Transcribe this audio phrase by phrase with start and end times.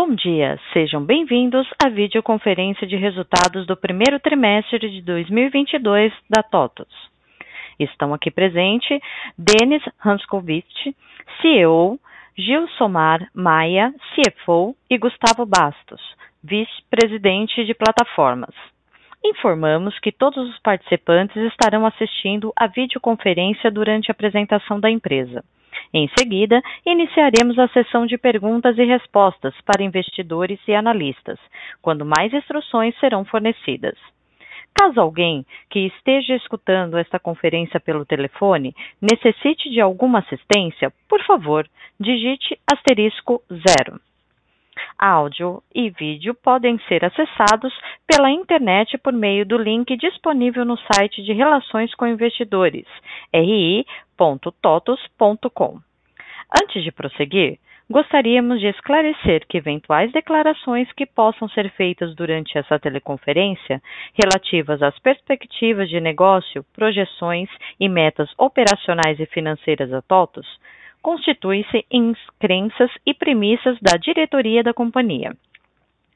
[0.00, 6.86] Bom dia, sejam bem-vindos à videoconferência de resultados do primeiro trimestre de 2022 da TOTVS.
[7.80, 8.96] Estão aqui presentes
[9.36, 10.94] Denis Hanskovitch,
[11.42, 11.98] CEO,
[12.38, 16.00] Gilsomar Maia, CFO, e Gustavo Bastos,
[16.44, 18.54] vice-presidente de plataformas.
[19.24, 25.42] Informamos que todos os participantes estarão assistindo à videoconferência durante a apresentação da empresa.
[25.92, 31.38] Em seguida, iniciaremos a sessão de perguntas e respostas para investidores e analistas,
[31.80, 33.96] quando mais instruções serão fornecidas.
[34.74, 41.68] Caso alguém que esteja escutando esta conferência pelo telefone necessite de alguma assistência, por favor,
[41.98, 44.00] digite asterisco zero.
[44.98, 47.72] Áudio e vídeo podem ser acessados
[48.06, 52.86] pela internet por meio do link disponível no site de Relações com Investidores,
[53.32, 54.28] ri.totos.com.
[56.62, 57.58] Antes de prosseguir,
[57.90, 63.82] gostaríamos de esclarecer que eventuais declarações que possam ser feitas durante essa teleconferência,
[64.14, 67.48] relativas às perspectivas de negócio, projeções
[67.80, 70.46] e metas operacionais e financeiras da TOTVS,
[71.08, 75.34] constituem-se em crenças e premissas da diretoria da companhia,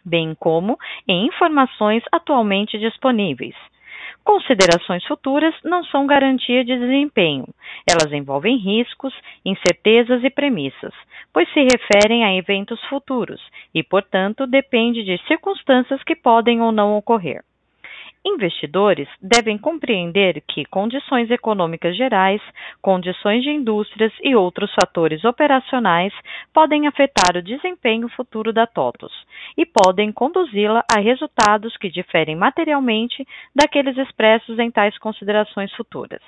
[0.04, 3.54] bem como em informações atualmente disponíveis.
[4.22, 7.46] Considerações futuras não são garantia de desempenho.
[7.88, 9.14] Elas envolvem riscos,
[9.46, 10.92] incertezas e premissas,
[11.32, 13.40] pois se referem a eventos futuros
[13.74, 17.42] e, portanto, depende de circunstâncias que podem ou não ocorrer.
[18.24, 22.40] Investidores devem compreender que condições econômicas gerais,
[22.80, 26.12] condições de indústrias e outros fatores operacionais
[26.54, 29.12] podem afetar o desempenho futuro da TOTVS
[29.58, 36.22] e podem conduzi-la a resultados que diferem materialmente daqueles expressos em tais considerações futuras.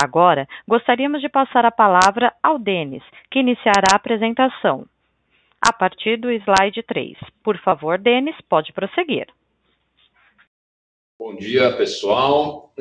[0.00, 4.84] Agora, gostaríamos de passar a palavra ao Denis, que iniciará a apresentação.
[5.66, 7.16] A partir do slide 3.
[7.42, 9.26] Por favor, Denis, pode prosseguir.
[11.18, 12.72] Bom dia, pessoal.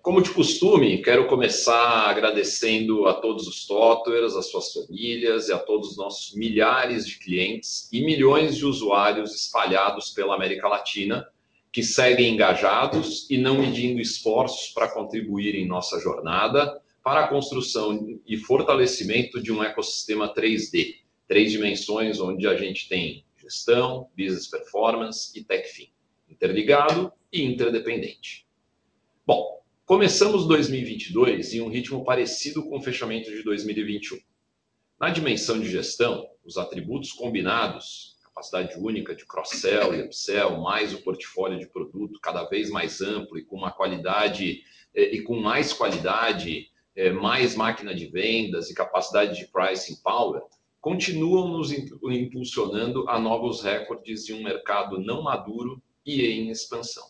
[0.00, 5.58] Como de costume, quero começar agradecendo a todos os TOTVERS, às suas famílias e a
[5.58, 11.28] todos os nossos milhares de clientes e milhões de usuários espalhados pela América Latina,
[11.70, 18.18] que seguem engajados e não medindo esforços para contribuir em nossa jornada para a construção
[18.26, 20.94] e fortalecimento de um ecossistema 3D,
[21.28, 25.90] três dimensões, onde a gente tem gestão, business performance e Techfin,
[26.28, 28.46] interligado e interdependente.
[29.26, 34.18] Bom, começamos 2022 em um ritmo parecido com o fechamento de 2021.
[35.00, 41.02] Na dimensão de gestão, os atributos combinados, capacidade única de cross-sell e upsell, mais o
[41.02, 44.62] portfólio de produto cada vez mais amplo e com uma qualidade
[44.94, 46.70] e com mais qualidade,
[47.20, 50.42] mais máquina de vendas e capacidade de pricing power,
[50.80, 57.06] continuam nos impulsionando a novos recordes em um mercado não maduro e em expansão.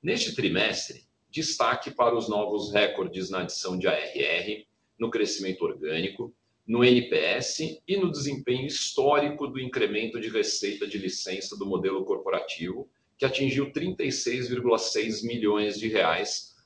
[0.00, 4.64] Neste trimestre, destaque para os novos recordes na adição de ARR,
[4.96, 6.32] no crescimento orgânico,
[6.64, 12.88] no NPS e no desempenho histórico do incremento de receita de licença do modelo corporativo,
[13.16, 15.76] que atingiu R$ 36.6 milhões,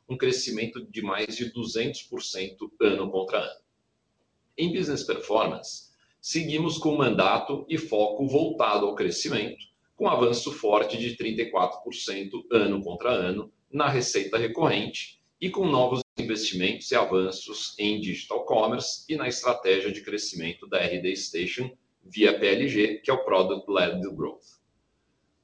[0.07, 3.63] um crescimento de mais de 200% ano-contra-ano.
[4.59, 9.72] Em business performance, seguimos com mandato e foco voltado ao crescimento,
[10.03, 17.77] com avanço forte de 34% ano-contra-ano na receita recorrente e com novos investimentos e avanços
[17.79, 21.71] em digital commerce e na estratégia de crescimento da RD Station
[22.03, 24.59] via PLG, que é o Product Led Growth.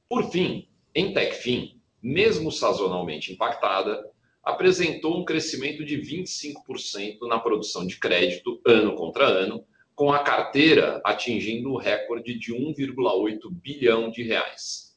[0.09, 4.11] Por fim, em Techfin, mesmo sazonalmente impactada,
[4.43, 9.65] apresentou um crescimento de 25% na produção de crédito ano-contra-ano,
[9.99, 14.09] com a carteira atingindo o recorde de R$ 1.8 bilhão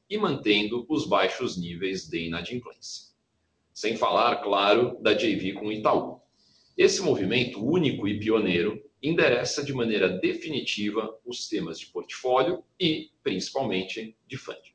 [0.09, 3.09] e mantendo os baixos níveis de inadimplência.
[3.75, 6.21] Sem falar, claro, da JV com Itaú.
[6.79, 14.17] Esse movimento único e pioneiro endereça de maneira definitiva os temas de portfólio e, principalmente,
[14.29, 14.73] de funding.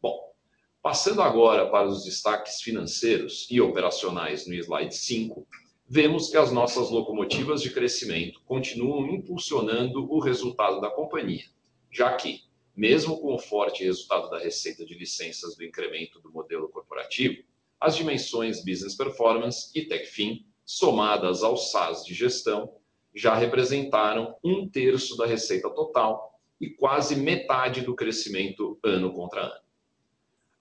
[0.00, 0.32] Bom,
[0.80, 5.44] passando agora para os destaques financeiros e operacionais no slide 5,
[5.86, 11.44] vemos que as nossas locomotivas de crescimento continuam impulsionando o resultado da companhia,
[11.90, 12.40] já que,
[12.74, 17.42] mesmo com o forte resultado da receita de licenças do incremento do modelo corporativo,
[17.80, 22.72] as dimensões business performance e Techfin, somadas ao SaaS de gestão,
[23.14, 29.63] já representaram um terço da receita total e quase metade do crescimento ano-contra-ano.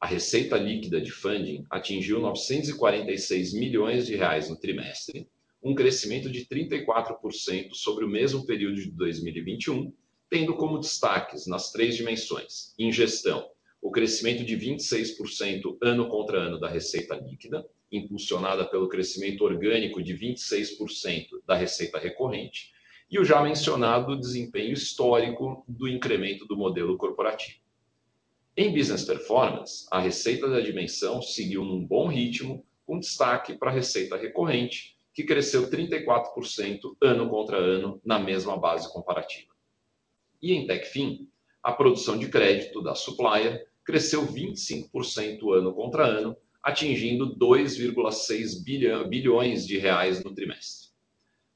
[0.03, 4.09] A receita líquida de funding atingiu R$ 946 milhões
[4.49, 5.29] no trimestre,
[5.63, 9.93] um crescimento de 34% sobre o mesmo período de 2021,
[10.29, 13.49] tendo como destaques nas três dimensões: em gestão,
[13.81, 20.13] o crescimento de 26% ano contra ano da receita líquida, impulsionada pelo crescimento orgânico de
[20.17, 22.73] 26% da receita recorrente,
[23.09, 27.62] e o já mencionado desempenho histórico do incremento do modelo corporativo.
[28.55, 33.73] Em Business Performance, a receita da dimensão seguiu num bom ritmo, com destaque para a
[33.73, 39.51] receita recorrente, que cresceu 34% ano contra ano na mesma base comparativa.
[40.39, 41.27] E em Techfin,
[41.63, 48.63] a produção de crédito da Supplier cresceu 25% ano contra ano, atingindo 2,6
[49.09, 50.92] bilhões de reais no trimestre.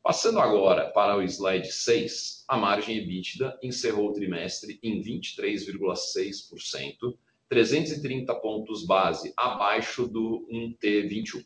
[0.07, 7.18] Passando agora para o slide 6, a margem EBITDA encerrou o trimestre em 23,6%,
[7.50, 11.45] 330 pontos base abaixo do 1T21.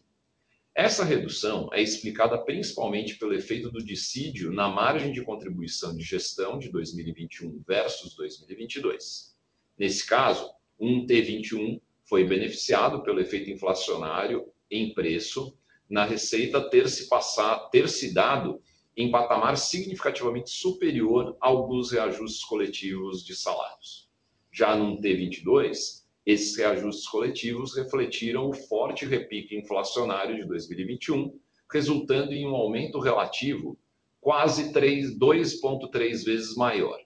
[0.75, 6.59] Essa redução é explicada principalmente pelo efeito do dissídio na margem de contribuição de gestão
[6.59, 9.35] de 2021 versus 2022.
[9.75, 15.57] Nesse caso, o 1T21 foi beneficiado pelo efeito inflacionário em preço,
[15.91, 18.61] na receita ter se, passado, ter se dado
[18.95, 24.09] em patamar significativamente superior ao dos reajustes coletivos de salários.
[24.49, 31.37] Já no T22, esses reajustes coletivos refletiram o forte repique inflacionário de 2021,
[31.69, 33.77] resultando em um aumento relativo
[34.21, 36.99] quase 2,3 vezes maior.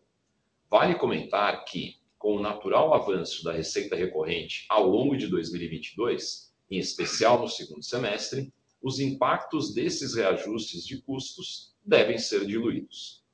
[0.69, 6.77] Vale comentar que, com o natural avanço da receita recorrente ao longo de 2022, em
[6.77, 8.51] especial no segundo semestre,
[8.85, 13.25] os impactos desses reajustes de custos devem ser diluídos.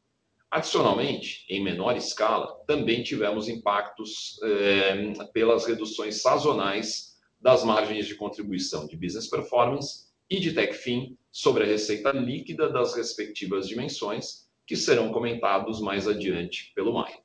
[0.50, 8.88] Adicionalmente, em menor escala, também tivemos impactos eh, pelas reduções sazonais das margens de contribuição
[8.88, 15.12] de Business Performance e de Techfin sobre a receita líquida das respectivas dimensões, que serão
[15.12, 17.20] comentados mais adiante pelo Maio.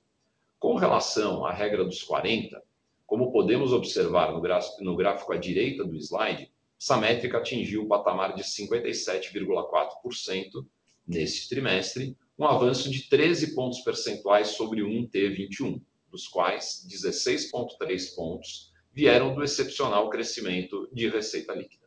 [0.58, 2.60] Com relação à regra dos 40,
[3.06, 6.50] como podemos observar no gráfico, à direita do slide,
[6.80, 10.66] essa métrica atingiu o patamar de 57,4%
[11.06, 15.80] neste trimestre, um avanço de 13 pontos percentuais sobre o 1T21,
[16.10, 21.86] dos quais 16,3 pontos vieram do excepcional crescimento de receita líquida.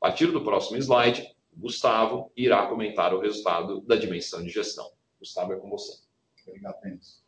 [0.00, 4.90] A partir do próximo slide, Gustavo irá comentar o resultado da dimensão de gestão.
[5.18, 6.02] Gustavo, é com você.
[6.46, 7.23] Obrigado, Denis.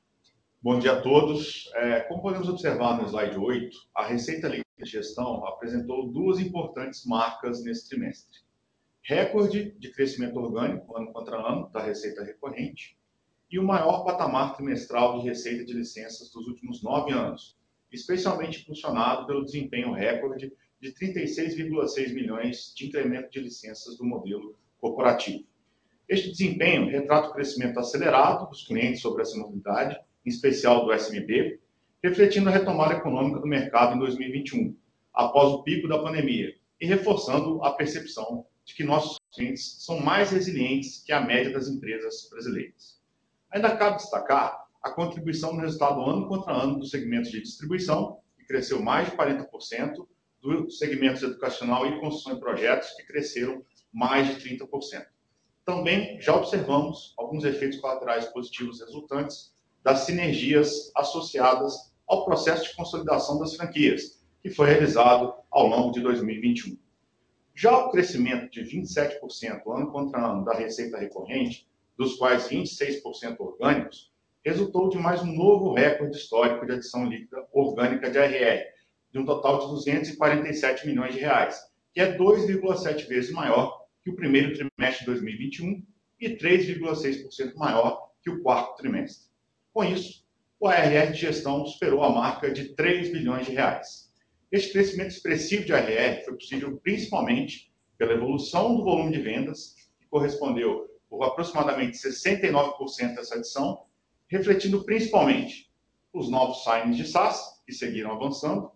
[0.66, 1.70] Bom dia a todos.
[1.76, 7.06] É, como podemos observar no slide 8, a receita líquida de gestão apresentou duas importantes
[7.06, 8.40] marcas nesse trimestre.
[9.00, 12.98] Recorde de crescimento orgânico ano contra ano da receita recorrente
[13.48, 17.56] e o maior patamar trimestral de receita de licenças dos últimos nove anos,
[17.92, 25.46] especialmente impulsionado pelo desempenho recorde de 36,6 milhões de incremento de licenças do modelo corporativo.
[26.08, 29.96] Este desempenho retrata o crescimento acelerado dos clientes sobre essa novidade
[30.26, 31.61] em especial do SMB,
[32.02, 34.76] refletindo a retomada econômica do mercado em 2021,
[35.14, 40.31] após o pico da pandemia, e reforçando a percepção de que nossos clientes são mais
[40.31, 43.00] resilientes que a média das empresas brasileiras.
[43.50, 48.44] Ainda cabe destacar a contribuição no resultado ano contra ano do segmento de distribuição, que
[48.44, 50.06] cresceu mais de 40%,
[50.43, 55.06] dos segmentos educacional e construção de projetos, que cresceram mais de 30%.
[55.65, 59.56] Também já observamos alguns efeitos colaterais positivos resultantes
[59.86, 66.00] das sinergias associadas ao processo de consolidação das franquias, que foi realizado ao longo de
[66.00, 66.76] 2021.
[67.55, 74.12] Já o crescimento de 27% ano contra ano da receita recorrente, dos quais 26% orgânicos,
[74.44, 78.64] resultou de mais um novo recorde histórico de adição líquida orgânica de ARR,
[79.12, 81.60] de um total de 247 milhões de reais,
[81.94, 85.86] que é 2,7 vezes maior que o primeiro trimestre de 2021
[86.19, 89.26] e 3,6% maior que o quarto trimestre.
[89.76, 90.24] Com isso,
[90.58, 94.10] o ARR de gestão superou a marca de 3 bilhões de reais.
[94.50, 100.06] Este crescimento expressivo de ARR foi possível principalmente pela evolução do volume de vendas, que
[100.08, 103.82] correspondeu por aproximadamente 69% dessa adição,
[104.28, 105.70] refletindo principalmente
[106.10, 108.72] os novos signings de SaaS, que seguiram avançando,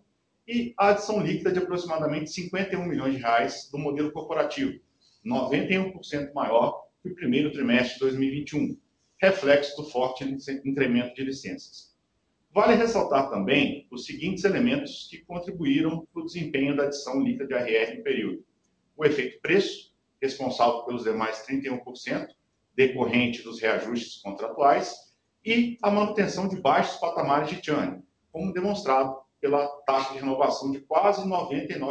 [0.47, 4.79] e a adição líquida de aproximadamente 51 milhões de reais do modelo corporativo,
[5.25, 8.77] 91% maior que o primeiro trimestre de 2021,
[9.21, 10.23] reflexo do forte
[10.65, 11.95] incremento de licenças.
[12.53, 17.53] Vale ressaltar também os seguintes elementos que contribuíram para o desempenho da adição líquida de
[17.53, 18.43] ARR no período.
[18.97, 22.27] O efeito preço, responsável pelos demais 31%,
[22.75, 24.93] decorrente dos reajustes contratuais,
[25.45, 28.01] e a manutenção de baixos patamares de churn,
[28.31, 31.81] como demonstrado pela taxa de renovação de quase 99%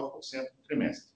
[0.56, 1.10] no trimestre.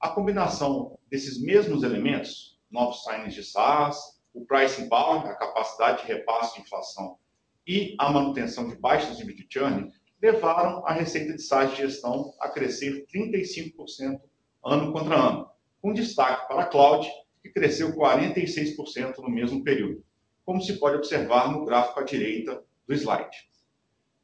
[0.00, 6.12] A combinação desses mesmos elementos, novos signings de SaaS, o pricing power, a capacidade de
[6.12, 7.18] repasse de inflação
[7.66, 12.48] e a manutenção de baixos de churn levaram a receita de SaaS de gestão a
[12.48, 14.20] crescer 35%
[14.64, 17.08] ano contra ano, com destaque para a cloud,
[17.42, 20.04] que cresceu 46% no mesmo período,
[20.44, 23.36] como se pode observar no gráfico à direita do slide.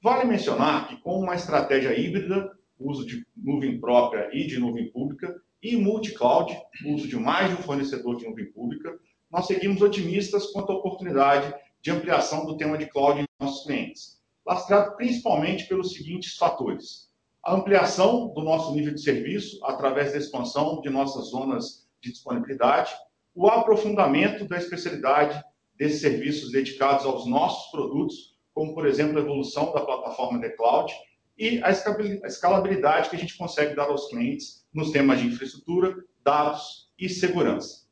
[0.00, 5.34] Vale mencionar que com uma estratégia híbrida, uso de nuvem própria e de nuvem pública,
[5.60, 8.96] e multi-cloud, uso de mais de um fornecedor de nuvem pública,
[9.30, 14.20] nós seguimos otimistas quanto à oportunidade de ampliação do tema de cloud em nossos clientes,
[14.46, 17.10] lastrado principalmente pelos seguintes fatores:
[17.44, 22.92] a ampliação do nosso nível de serviço através da expansão de nossas zonas de disponibilidade,
[23.34, 25.40] o aprofundamento da especialidade
[25.76, 30.92] desses serviços dedicados aos nossos produtos, como, por exemplo, a evolução da plataforma The Cloud
[31.36, 35.94] e a escalabilidade que a gente consegue dar aos clientes nos temas de infraestrutura,
[36.24, 37.87] dados e segurança.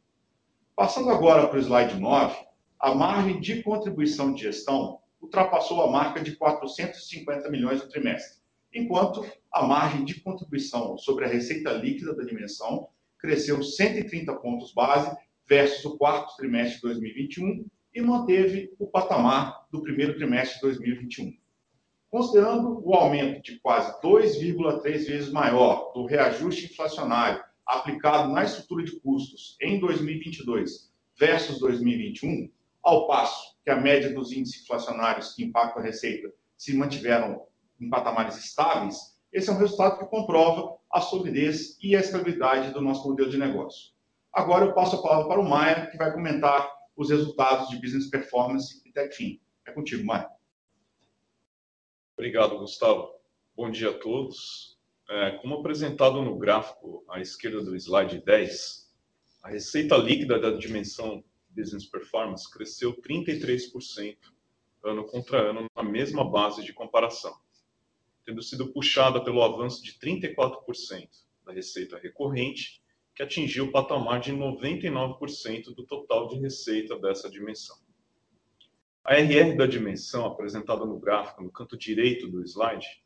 [0.77, 2.37] Passando agora para o slide 9,
[2.79, 8.43] a margem de contribuição de gestão ultrapassou a marca de 450 milhões no trimestre,
[8.75, 15.17] enquanto a margem de contribuição sobre a receita líquida da dimensão cresceu 130 pontos base
[15.49, 21.33] versus o quarto trimestre de 2021 e manteve o patamar do primeiro trimestre de 2021.
[22.11, 29.01] Considerando o aumento de quase 2,3 vezes maior do reajuste inflacionário aplicado na estrutura de
[29.01, 32.51] custos em 2022 versus 2021,
[32.83, 37.45] ao passo que a média dos índices inflacionários que impactam a receita se mantiveram
[37.81, 42.81] em patamares estáveis, esse é um resultado que comprova a solidez e a estabilidade do
[42.81, 43.93] nosso modelo de negócio.
[44.33, 48.09] Agora eu passo a palavra para o Maia, que vai comentar os resultados de business
[48.09, 49.41] performance e TechFin.
[49.67, 50.31] É contigo, Maia.
[52.17, 53.11] Obrigado, Gustavo.
[53.55, 54.76] Bom dia a todos.
[55.09, 58.93] É, como apresentado no gráfico à esquerda do slide 10,
[59.41, 64.17] a receita líquida da dimensão Business Performance cresceu 33%
[64.83, 67.35] ano contra ano na mesma base de comparação,
[68.25, 71.09] tendo sido puxada pelo avanço de 34%
[71.45, 72.83] da receita recorrente,
[73.15, 77.77] que atingiu o patamar de 99% do total de receita dessa dimensão.
[79.05, 83.06] A RR da dimensão, apresentada no gráfico no canto direito do slide,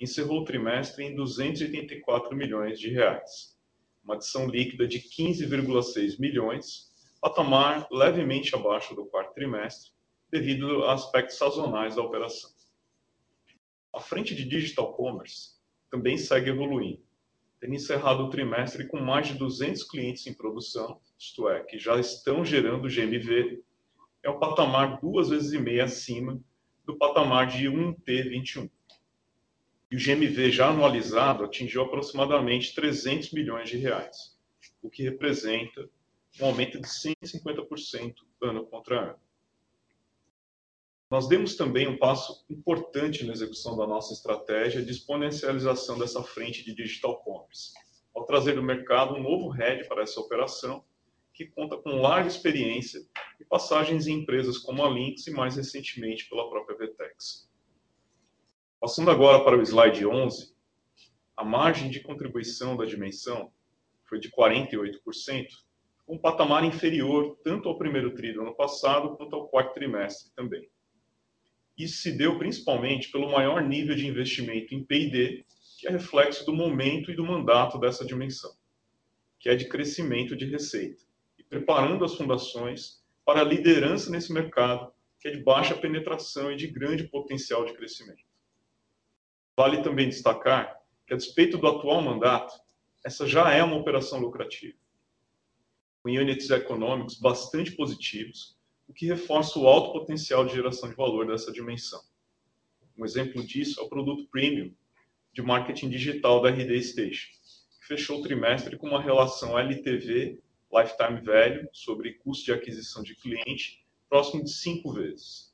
[0.00, 3.56] encerrou o trimestre em 284 milhões de reais,
[4.04, 6.88] uma adição líquida de 15,6 milhões,
[7.20, 9.90] patamar levemente abaixo do quarto trimestre,
[10.30, 12.50] devido a aspectos sazonais da operação.
[13.92, 15.56] A frente de Digital Commerce
[15.90, 17.02] também segue evoluindo,
[17.60, 21.98] tendo encerrado o trimestre com mais de 200 clientes em produção, isto é, que já
[21.98, 23.62] estão gerando GMV
[24.22, 26.40] é um patamar duas vezes e meia acima
[26.84, 28.70] do patamar de 1T21.
[29.90, 34.36] E o GMV já anualizado atingiu aproximadamente 300 milhões de reais,
[34.82, 35.88] o que representa
[36.40, 39.18] um aumento de 150% ano contra ano.
[41.10, 46.62] Nós demos também um passo importante na execução da nossa estratégia de exponencialização dessa frente
[46.62, 47.72] de digital commerce,
[48.14, 50.84] ao trazer no mercado um novo head para essa operação,
[51.32, 53.00] que conta com larga experiência
[53.40, 57.47] e passagens em empresas como a Lynx e mais recentemente pela própria Vetex.
[58.80, 60.54] Passando agora para o slide 11,
[61.36, 63.52] a margem de contribuição da dimensão
[64.04, 65.48] foi de 48%,
[66.06, 70.70] um patamar inferior tanto ao primeiro tri do ano passado quanto ao quarto trimestre também.
[71.76, 75.44] Isso se deu principalmente pelo maior nível de investimento em P&D,
[75.80, 78.52] que é reflexo do momento e do mandato dessa dimensão,
[79.40, 81.02] que é de crescimento de receita,
[81.36, 86.56] e preparando as fundações para a liderança nesse mercado, que é de baixa penetração e
[86.56, 88.27] de grande potencial de crescimento.
[89.58, 92.54] Vale também destacar que, a despeito do atual mandato,
[93.04, 94.78] essa já é uma operação lucrativa,
[96.00, 101.26] com units econômicos bastante positivos, o que reforça o alto potencial de geração de valor
[101.26, 102.00] dessa dimensão.
[102.96, 104.72] Um exemplo disso é o produto premium
[105.32, 107.28] de marketing digital da RD Station,
[107.80, 110.40] que fechou o trimestre com uma relação LTV
[110.72, 115.47] lifetime value sobre custo de aquisição de cliente próximo de cinco vezes.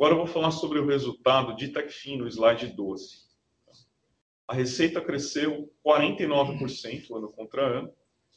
[0.00, 3.18] Agora eu vou falar sobre o resultado de Techfin no slide 12.
[4.48, 7.92] A receita cresceu 49% ano contra ano,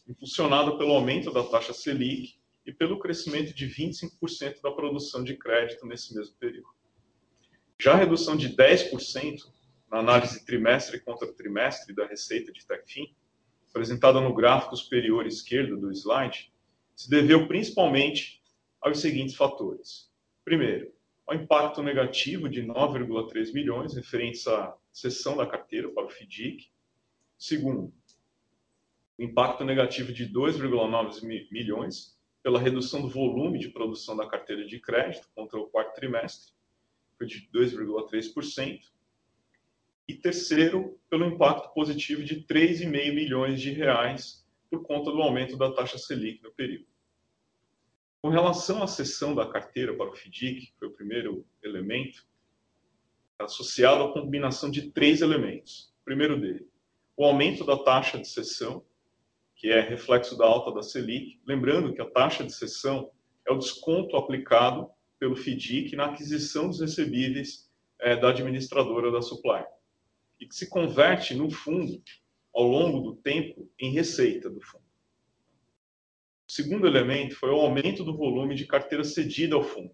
[0.05, 5.85] impulsionada pelo aumento da taxa Selic e pelo crescimento de 25% da produção de crédito
[5.85, 6.67] nesse mesmo período.
[7.79, 9.49] Já a redução de 10%
[9.89, 13.15] na análise trimestre contra trimestre da receita de Techfin
[13.69, 16.51] apresentada no gráfico superior esquerdo do slide,
[16.93, 18.43] se deveu principalmente
[18.81, 20.11] aos seguintes fatores.
[20.43, 20.92] Primeiro,
[21.25, 26.69] ao impacto negativo de 9,3 milhões referentes à cessão da carteira para o FDIC.
[27.37, 27.93] Segundo,
[29.17, 34.79] o impacto negativo de 2,9 milhões pela redução do volume de produção da carteira de
[34.79, 36.51] crédito contra o quarto trimestre,
[37.17, 38.81] foi de 2,3%.
[40.05, 45.71] E terceiro, pelo impacto positivo de 3,5 milhões de reais por conta do aumento da
[45.71, 46.87] taxa Selic no período.
[48.23, 52.25] Com relação à cessão da carteira para o FIDC, que foi o primeiro elemento,
[53.37, 55.93] associado à combinação de três elementos.
[56.01, 56.65] O primeiro dele,
[57.17, 58.81] o aumento da taxa de cessão,
[59.57, 61.41] que é reflexo da alta da Selic.
[61.45, 63.11] Lembrando que a taxa de cessão
[63.45, 64.89] é o desconto aplicado
[65.19, 69.65] pelo FIDIC na aquisição dos recebíveis é, da administradora da supply
[70.39, 72.01] e que se converte no fundo
[72.55, 74.82] ao longo do tempo em receita do fundo.
[76.55, 79.89] Segundo elemento foi o aumento do volume de carteira cedida ao fundo.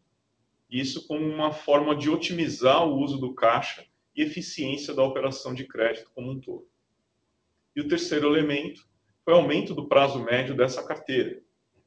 [0.69, 5.65] Isso como uma forma de otimizar o uso do caixa e eficiência da operação de
[5.65, 6.67] crédito como um todo.
[7.73, 8.85] E o terceiro elemento
[9.23, 11.41] foi o aumento do prazo médio dessa carteira,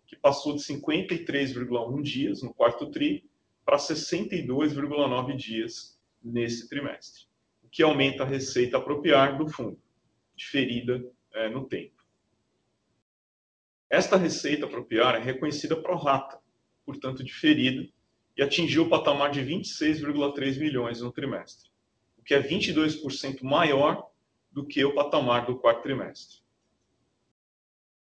[0.07, 3.29] que passou de 53,1 dias no quarto TRI
[3.67, 7.25] para 62,9 dias nesse trimestre,
[7.62, 9.79] o que aumenta a receita apropriar do fundo,
[10.35, 12.01] diferida é, no tempo.
[13.93, 16.41] Esta receita apropriar é reconhecida pro rata,
[16.83, 17.87] portanto diferida,
[18.35, 21.69] e atingiu o patamar de 26,3 milhões no trimestre,
[22.17, 24.11] o que é 22% maior
[24.51, 26.39] do que o patamar do quarto trimestre.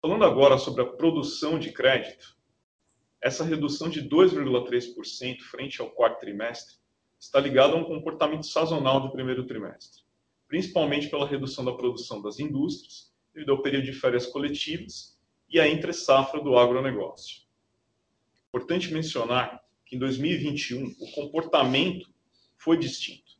[0.00, 2.34] Falando agora sobre a produção de crédito,
[3.20, 6.76] essa redução de 2,3% frente ao quarto trimestre
[7.20, 10.02] está ligada a um comportamento sazonal do primeiro trimestre,
[10.48, 15.13] principalmente pela redução da produção das indústrias, devido ao período de férias coletivas
[15.48, 17.42] e a entre-safra do agronegócio.
[18.48, 22.08] Importante mencionar que em 2021 o comportamento
[22.56, 23.32] foi distinto,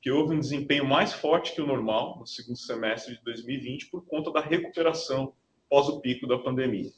[0.00, 4.04] que houve um desempenho mais forte que o normal no segundo semestre de 2020 por
[4.04, 5.34] conta da recuperação
[5.66, 6.90] após o pico da pandemia.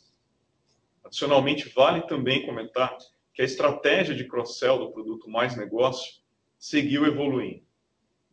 [1.04, 2.96] Adicionalmente, vale também comentar
[3.34, 6.20] que a estratégia de cross-sell do produto Mais Negócio
[6.58, 7.65] seguiu evoluindo.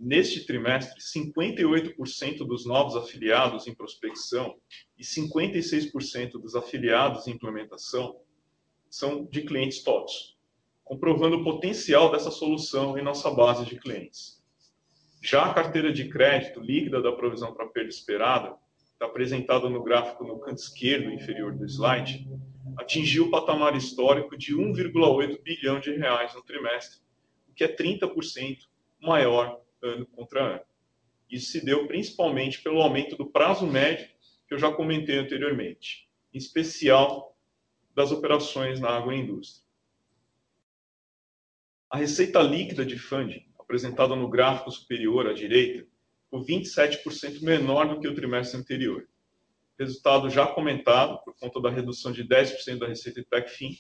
[0.06, 4.54] Neste trimestre, 58% dos novos afiliados em prospecção
[5.00, 8.20] e 56% dos afiliados em implementação
[8.90, 10.36] são de clientes TOTS,
[10.84, 14.44] comprovando o potencial dessa solução em nossa base de clientes.
[15.22, 18.58] Já a carteira de crédito líquida da provisão para perda esperada
[18.92, 22.28] está apresentado no gráfico no canto esquerdo inferior do slide,
[22.78, 27.00] atingiu o patamar histórico de 1,8 bilhão de reais no trimestre,
[27.48, 28.58] o que é 30%
[29.02, 30.62] maior ano contra ano.
[31.30, 34.08] Isso se deu principalmente pelo aumento do prazo médio,
[34.48, 37.38] que eu já comentei anteriormente, em especial
[37.96, 39.64] das operações na agroindústria.
[41.90, 45.88] A receita líquida de funding, apresentada no gráfico superior à direita,
[46.30, 49.08] por 27% menor do que o trimestre anterior.
[49.78, 53.78] Resultado já comentado por conta da redução de 10% da receita de TechFin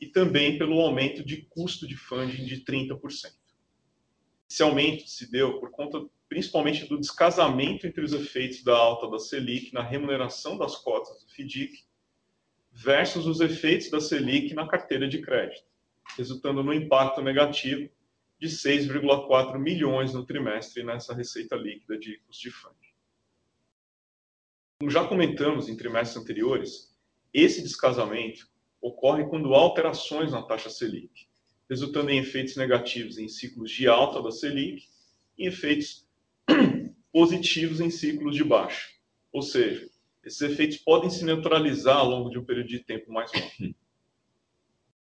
[0.00, 3.41] e também pelo aumento de custo de funding de 30%.
[4.52, 9.18] Esse aumento se deu por conta principalmente do descasamento entre os efeitos da alta da
[9.18, 11.72] Selic na remuneração das cotas do FDIC
[12.70, 15.64] versus os efeitos da Selic na carteira de crédito,
[16.18, 17.88] resultando no impacto negativo
[18.38, 22.92] de 6,4 milhões no trimestre nessa receita líquida de custo de funding.
[24.80, 26.94] Como já comentamos em trimestres anteriores,
[27.32, 28.46] esse descasamento
[28.82, 31.31] ocorre quando há alterações na taxa Selic,
[31.72, 34.84] resultando em efeitos negativos em ciclos de alta da Selic
[35.38, 36.06] e efeitos
[37.10, 38.90] positivos em ciclos de baixa.
[39.32, 39.88] Ou seja,
[40.22, 43.74] esses efeitos podem se neutralizar ao longo de um período de tempo mais longo.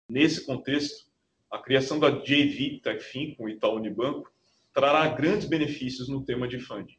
[0.08, 1.04] Nesse contexto,
[1.50, 4.32] a criação da JV TechFin com o Itaú Unibanco
[4.72, 6.96] trará grandes benefícios no tema de funding,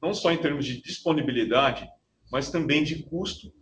[0.00, 1.86] não só em termos de disponibilidade,
[2.32, 3.52] mas também de custo,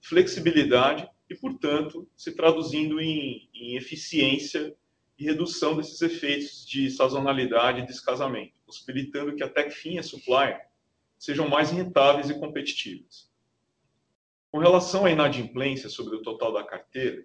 [0.00, 4.76] flexibilidade e, portanto, se traduzindo em, em eficiência
[5.16, 10.60] e redução desses efeitos de sazonalidade e descasamento, possibilitando que a TechFin e a Supplier
[11.16, 13.30] sejam mais rentáveis e competitivas.
[14.50, 17.24] Com relação à inadimplência sobre o total da carteira,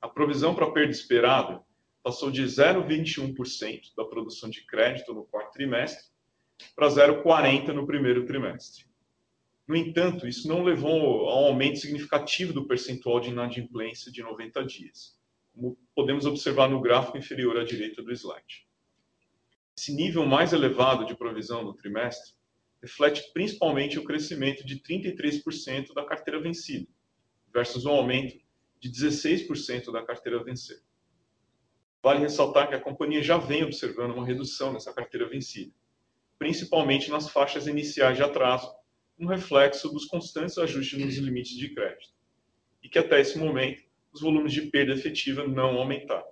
[0.00, 1.62] a provisão para perda esperada
[2.02, 6.06] passou de 0,21% da produção de crédito no quarto trimestre
[6.74, 8.87] para 0,40% no primeiro trimestre.
[9.68, 14.64] No entanto, isso não levou a um aumento significativo do percentual de inadimplência de 90
[14.64, 15.14] dias,
[15.52, 18.66] como podemos observar no gráfico inferior à direita do slide.
[19.76, 22.32] Esse nível mais elevado de provisão no trimestre
[22.80, 26.88] reflete principalmente o crescimento de 33% da carteira vencida,
[27.52, 28.40] versus um aumento
[28.80, 30.80] de 16% da carteira vencida.
[32.02, 35.74] Vale ressaltar que a companhia já vem observando uma redução nessa carteira vencida,
[36.38, 38.77] principalmente nas faixas iniciais de atraso,
[39.18, 42.12] um reflexo dos constantes ajustes nos limites de crédito,
[42.82, 46.24] e que até esse momento os volumes de perda efetiva não aumentar.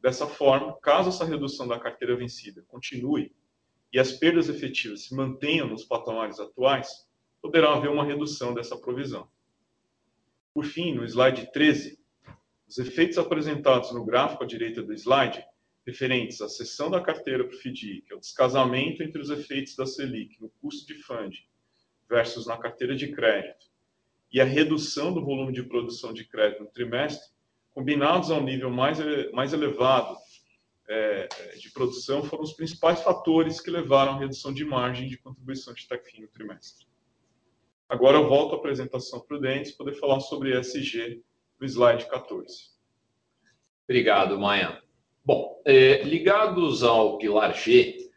[0.00, 3.32] Dessa forma, caso essa redução da carteira vencida continue
[3.92, 7.06] e as perdas efetivas se mantenham nos patamares atuais,
[7.40, 9.28] poderá haver uma redução dessa provisão.
[10.52, 11.98] Por fim, no slide 13,
[12.66, 15.44] os efeitos apresentados no gráfico à direita do slide,
[15.86, 19.76] referentes à cessão da carteira para o FDIC, que é o descasamento entre os efeitos
[19.76, 21.51] da Selic no custo de funding
[22.08, 23.66] versus na carteira de crédito,
[24.32, 27.30] e a redução do volume de produção de crédito no trimestre,
[27.74, 28.98] combinados a um nível mais,
[29.32, 30.16] mais elevado
[30.88, 35.72] é, de produção, foram os principais fatores que levaram à redução de margem de contribuição
[35.74, 36.86] de TechFin no trimestre.
[37.88, 39.38] Agora eu volto à apresentação para
[39.76, 41.22] poder falar sobre ESG
[41.60, 42.70] no slide 14.
[43.84, 44.82] Obrigado, Maia.
[45.24, 48.10] Bom, é, ligados ao pilar G,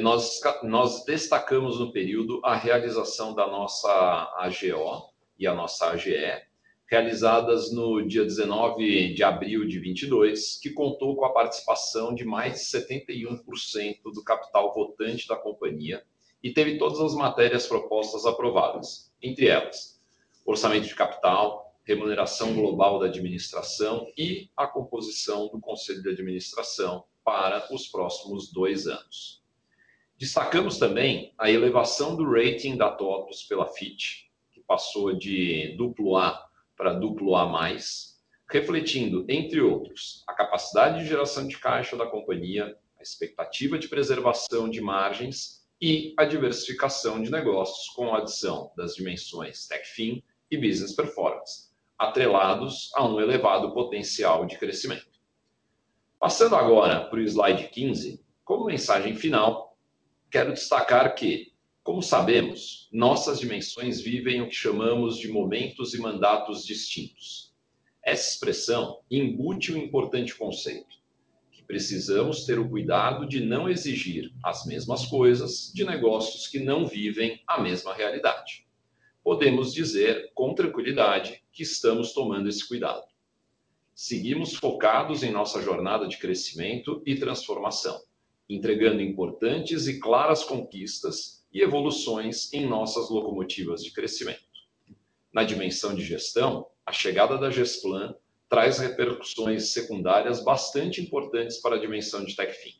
[0.00, 3.90] nós, nós destacamos no período a realização da nossa
[4.38, 6.42] AGO e a nossa AGE,
[6.86, 12.54] realizadas no dia 19 de abril de 22, que contou com a participação de mais
[12.54, 16.04] de 71% do capital votante da companhia
[16.42, 20.00] e teve todas as matérias propostas aprovadas, entre elas
[20.44, 27.72] orçamento de capital, remuneração global da administração e a composição do conselho de administração para
[27.72, 29.41] os próximos dois anos.
[30.22, 36.46] Destacamos também a elevação do rating da TOTUS pela FIT, que passou de duplo A
[36.76, 37.50] para duplo A+,
[38.48, 44.70] refletindo, entre outros, a capacidade de geração de caixa da companhia, a expectativa de preservação
[44.70, 50.92] de margens e a diversificação de negócios com a adição das dimensões TechFin e Business
[50.92, 55.18] Performance, atrelados a um elevado potencial de crescimento.
[56.20, 59.71] Passando agora para o slide 15, como mensagem final,
[60.32, 66.64] quero destacar que como sabemos, nossas dimensões vivem o que chamamos de momentos e mandatos
[66.64, 67.52] distintos.
[68.04, 70.96] Essa expressão embute um importante conceito,
[71.50, 76.86] que precisamos ter o cuidado de não exigir as mesmas coisas de negócios que não
[76.86, 78.64] vivem a mesma realidade.
[79.24, 83.04] Podemos dizer com tranquilidade que estamos tomando esse cuidado.
[83.92, 88.00] Seguimos focados em nossa jornada de crescimento e transformação,
[88.54, 94.40] entregando importantes e claras conquistas e evoluções em nossas locomotivas de crescimento.
[95.32, 98.14] Na dimensão de gestão, a chegada da Gesplan
[98.48, 102.74] traz repercussões secundárias bastante importantes para a dimensão de TechFin.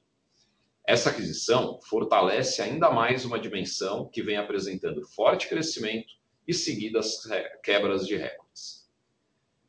[0.87, 6.13] Essa aquisição fortalece ainda mais uma dimensão que vem apresentando forte crescimento
[6.47, 7.23] e seguidas
[7.63, 8.91] quebras de recordes.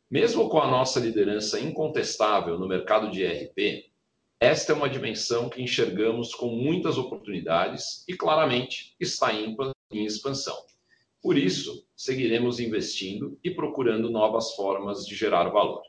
[0.09, 3.92] Mesmo com a nossa liderança incontestável no mercado de ERP,
[4.43, 9.55] esta é uma dimensão que enxergamos com muitas oportunidades e claramente está em
[10.05, 10.65] expansão.
[11.21, 15.83] Por isso, seguiremos investindo e procurando novas formas de gerar valor.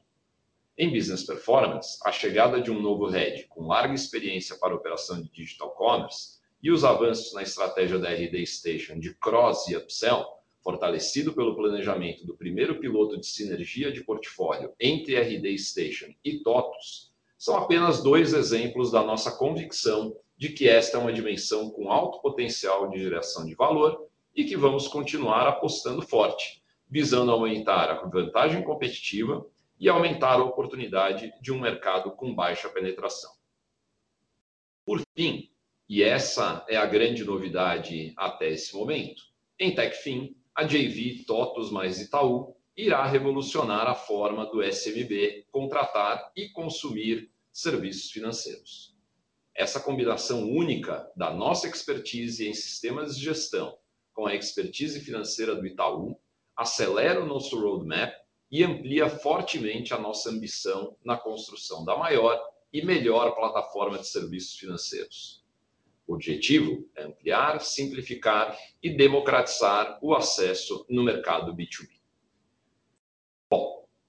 [0.79, 5.29] Em Business Performance, a chegada de um novo head com larga experiência para operação de
[5.33, 10.25] digital commerce e os avanços na estratégia da RD Station de cross e upsell,
[10.62, 17.13] fortalecido pelo planejamento do primeiro piloto de sinergia de portfólio entre RD Station e TOTUS,
[17.45, 22.23] são apenas dois exemplos da nossa convicção de que esta é uma dimensão com alto
[22.23, 28.63] potencial de geração de valor e que vamos continuar apostando forte, visando aumentar a vantagem
[28.63, 29.47] competitiva
[29.79, 33.31] e aumentar a oportunidade de um mercado com baixa penetração.
[34.83, 35.51] Por fim,
[35.87, 39.23] e essa é a grande novidade até esse momento,
[39.61, 46.49] em TechFin, a JV TOTUS mais Itaú irá revolucionar a forma do SMB contratar e
[46.49, 48.93] consumir serviços financeiros.
[49.55, 53.79] Essa combinação única da nossa expertise em sistemas de gestão
[54.12, 56.21] com a expertise financeira do Itaú
[56.57, 58.12] acelera o nosso roadmap
[58.51, 64.59] e amplia fortemente a nossa ambição na construção da maior e melhor plataforma de serviços
[64.59, 65.45] financeiros.
[66.09, 72.04] O objetivo é ampliar, simplificar e democratizar o acesso no mercado B2B.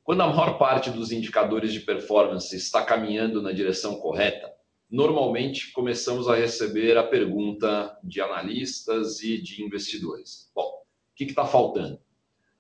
[0.06, 4.54] Quando a maior parte dos indicadores de performance está caminhando na direção correta,
[4.88, 11.48] normalmente começamos a receber a pergunta de analistas e de investidores: bom, o que está
[11.48, 12.00] faltando?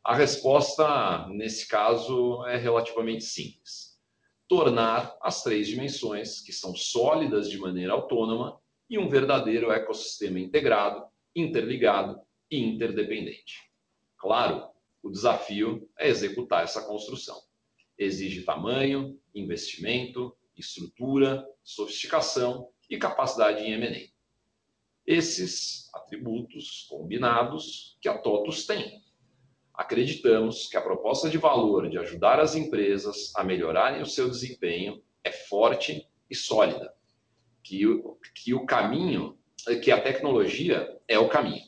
[0.03, 3.99] A resposta, nesse caso, é relativamente simples:
[4.47, 11.05] tornar as três dimensões, que são sólidas de maneira autônoma, e um verdadeiro ecossistema integrado,
[11.35, 13.69] interligado e interdependente.
[14.17, 14.67] Claro,
[15.05, 17.39] o desafio é executar essa construção.
[17.95, 24.09] Exige tamanho, investimento, estrutura, sofisticação e capacidade em M&A.
[25.05, 29.05] Esses atributos combinados que a TOTUS tem.
[29.75, 35.03] acreditamos que a proposta de valor de ajudar as empresas a melhorarem o seu desempenho
[35.23, 36.95] é forte e sólida,
[37.61, 39.37] que o caminho,
[39.83, 41.64] que a tecnologia é o caminho.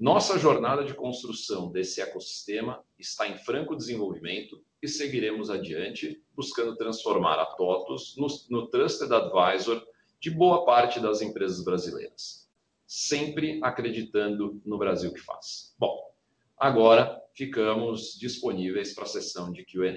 [0.00, 7.38] Nossa jornada de construção desse ecossistema está em franco desenvolvimento e seguiremos adiante, buscando transformar
[7.38, 8.16] a TOTVS
[8.48, 9.86] no trusted advisor
[10.18, 12.48] de boa parte das empresas brasileiras,
[12.86, 15.74] sempre acreditando no Brasil que faz.
[15.78, 16.10] Bom,
[16.56, 19.96] agora ficamos disponíveis pra sessão de Q&A.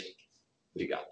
[0.76, 1.08] Obrigado.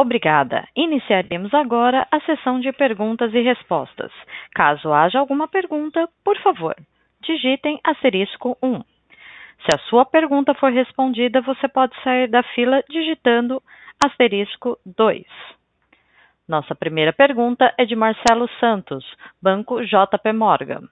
[0.00, 0.66] Obrigada.
[0.74, 4.10] Iniciaremos agora a sessão de perguntas e respostas.
[4.54, 6.74] Caso haja alguma pergunta, por favor,
[7.20, 8.80] digitem asterisco um.
[9.60, 13.62] Se a sua pergunta for respondida, você pode sair da fila digitando
[14.02, 15.26] asterisco dois.
[16.48, 19.04] Nossa primeira pergunta é de Marcelo Santos,
[19.42, 20.88] Banco JP Morgan.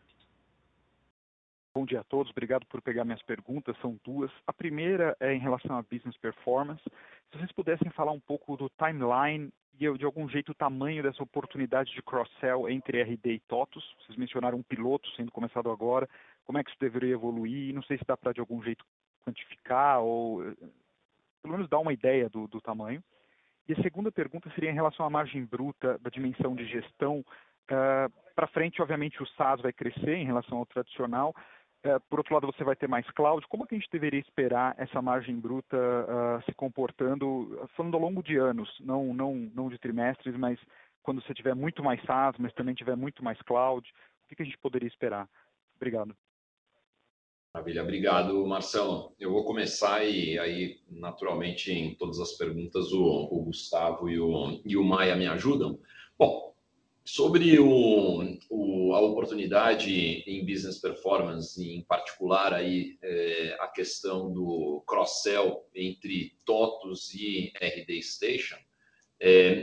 [1.75, 4.33] Bom dia a todos, obrigado por pegar minhas perguntas, são duas.
[4.47, 6.83] A primeira é em relação à business performance.
[7.31, 11.23] Se vocês pudessem falar um pouco do timeline e, de algum jeito, o tamanho dessa
[11.23, 13.85] oportunidade de cross-sell entre RD e TOTVS.
[14.01, 16.09] Vocês mencionaram um piloto sendo começado agora,
[16.45, 17.73] como é que isso deveria evoluir?
[17.73, 18.85] Não sei se dá pra, de algum jeito,
[19.25, 20.43] quantificar ou
[21.43, 23.03] pelo menos dar uma ideia do tamanho.
[23.71, 27.25] A segunda pergunta seria em relação à margem bruta da dimensão de gestão.
[28.35, 31.37] Pra frente, obviamente, o SaaS vai crescer em relação ao tradicional.
[32.11, 33.47] Por outro lado, você vai ter mais cloud.
[33.49, 35.77] Como que a gente deveria esperar essa margem bruta
[36.45, 40.59] se comportando, falando ao longo de anos, não de trimestres, mas
[41.03, 43.89] quando você tiver muito mais SaaS, mas também tiver muito mais cloud,
[44.25, 45.29] o que a gente poderia esperar?
[45.77, 46.15] Obrigado.
[47.55, 47.83] Maravilha.
[47.83, 49.15] Obrigado, Marcelo.
[49.19, 55.17] Eu vou começar e aí, naturalmente, em todas as perguntas, o Gustavo e o Maia
[55.17, 55.79] me ajudam.
[56.19, 56.55] Bom,
[57.11, 62.99] sobre a oportunidade em business performance, em particular aí,
[63.61, 68.59] a questão do cross-sell entre TOTVS e RD Station,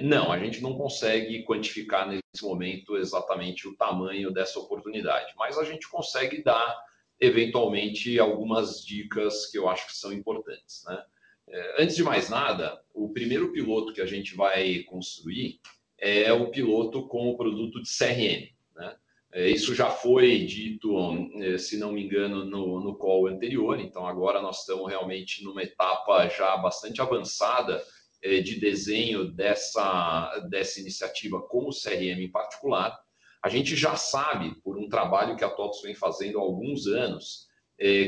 [0.02, 5.64] não, a gente não consegue quantificar nesse momento exatamente o tamanho dessa oportunidade, mas a
[5.64, 6.76] gente consegue dar,
[7.20, 11.04] eventualmente, algumas dicas que eu acho que são importantes, né?
[11.78, 15.60] Antes de mais nada, o primeiro piloto que a gente vai construir
[16.08, 18.96] é o piloto com o produto de CRM, né?
[19.50, 20.96] Isso já foi dito,
[21.58, 26.56] se não me engano, no call anterior, então agora nós tamo realmente numa etapa já
[26.58, 27.84] bastante avançada
[28.24, 30.32] de desenho dessa
[30.78, 32.98] iniciativa com o CRM em particular.
[33.44, 37.48] A gente já sabe, por um trabalho que a TOTVS vem fazendo há alguns anos,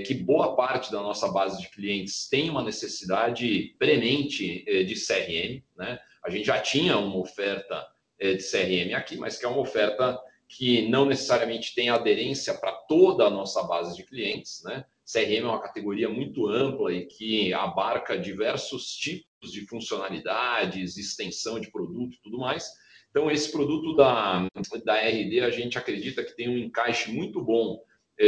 [0.06, 6.00] que boa parte da nossa base de clientes tem uma necessidade premente de CRM, né?
[6.26, 7.88] A gente já tinha uma oferta
[8.20, 13.26] de CRM aqui, mas que é uma oferta que não necessariamente tem aderência pra toda
[13.26, 14.86] a nossa base de clientes, né?
[15.06, 21.72] CRM é uma categoria muito ampla e que abarca diversos tipos de funcionalidades, extensão de
[21.72, 22.70] produto e tudo mais.
[23.32, 24.48] Esse produto da
[24.96, 27.82] RD, a gente acredita que tem um encaixe muito bom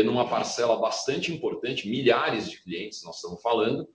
[0.03, 3.87] numa parcela bastante importante, milhares de clientes nós tamo falando.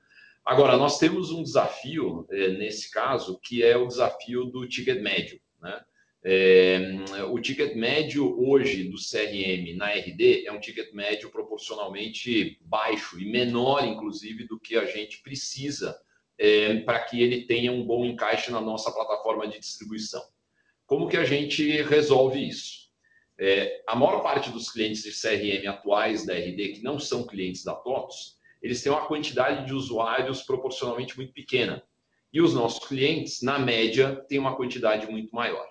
[0.45, 2.27] Agora, nós temos um desafio
[2.59, 5.83] nesse caso, que é o desafio do ticket médio, né?
[7.31, 13.31] O ticket médio hoje do CRM na RD é um ticket médio proporcionalmente baixo e
[13.31, 15.99] menor, inclusive, do que a gente precisa
[16.85, 20.23] pra que ele tenha um bom encaixe na nossa plataforma de distribuição.
[20.87, 22.91] Como que a gente resolve isso?
[23.87, 27.75] A maior parte dos clientes de CRM atuais da RD, que não são clientes da
[27.75, 31.85] TOTVS, eles têm uma quantidade de usuários proporcionalmente muito pequena,
[32.33, 35.69] e os nossos clientes, na média, têm uma quantidade muito maior.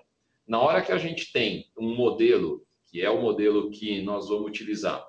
[0.47, 4.45] Na hora que a gente tem um modelo, que é o modelo que nós vamos
[4.45, 5.03] utilizar,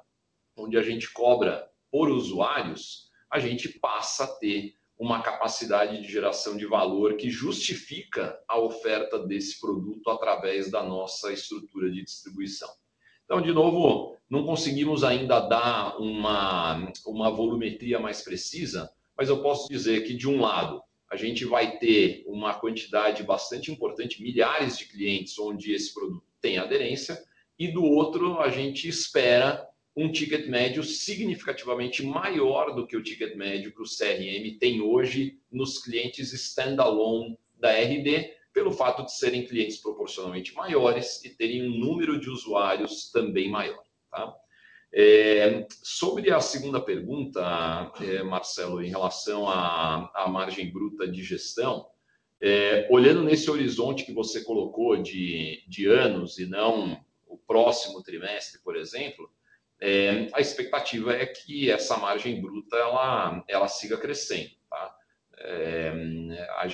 [0.56, 6.56] onde a gente cobra por usuários, a gente passa a ter uma capacidade de geração
[6.56, 12.70] de valor que justifica a oferta desse produto através da nossa estrutura de distribuição.
[13.42, 20.14] De novo, não conseguimos ainda dar uma volumetria mais precisa, mas eu posso dizer que,
[20.14, 25.72] de um lado, a gente vai ter uma quantidade bastante importante, milhares de clientes, onde
[25.72, 27.22] esse produto tem aderência,
[27.58, 33.36] e do outro, a gente espera um ticket médio significativamente maior do que o ticket
[33.36, 39.44] médio que o CRM tem hoje nos clientes standalone da RD, pelo fato de serem
[39.44, 44.34] clientes proporcionalmente maiores e terem um número de usuários também maior, tá?
[45.82, 47.92] Sobre a segunda pergunta,
[48.24, 51.86] Marcelo, em relação à margem bruta de gestão,
[52.90, 59.30] Olhando nesse horizonte que você colocou de anos e não o próximo trimestre, por exemplo,
[60.32, 62.76] a expectativa é que essa margem bruta
[63.48, 64.50] ela siga crescendo,
[65.36, 66.66] tá?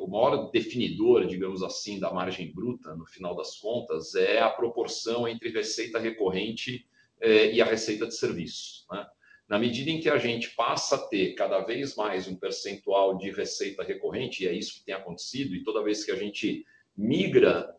[0.00, 5.26] O maior definidor, digamos assim, da margem bruta, no final das contas, é a proporção
[5.26, 6.86] entre receita recorrente
[7.22, 9.06] e a receita de serviços, né?
[9.48, 13.30] Na medida em que a gente passa a ter cada vez mais um percentual de
[13.30, 16.64] receita recorrente, e é isso que tem acontecido, e toda vez que a gente
[16.96, 17.74] migra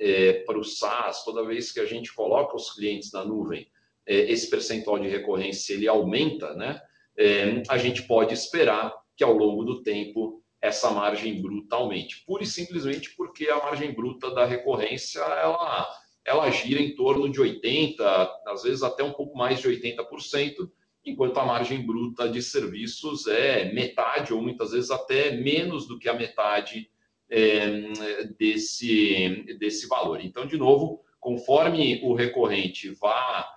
[0.46, 3.68] para o SaaS, toda vez que a gente coloca os clientes na nuvem,
[4.06, 6.80] esse percentual de recorrência ele aumenta, né?
[7.68, 12.46] A gente pode esperar que, ao longo do tempo, essa margem bruta aumente, pura e
[12.46, 15.22] simplesmente porque a margem bruta da recorrência,
[16.26, 17.96] ela gira em torno de 80%,
[18.48, 20.70] às vezes até um pouco mais de 80%,
[21.06, 26.10] enquanto a margem bruta de serviços é metade ou muitas vezes até menos do que
[26.10, 26.90] a metade
[28.38, 30.20] desse valor.
[30.22, 33.50] Então, de novo, conforme o recorrente vá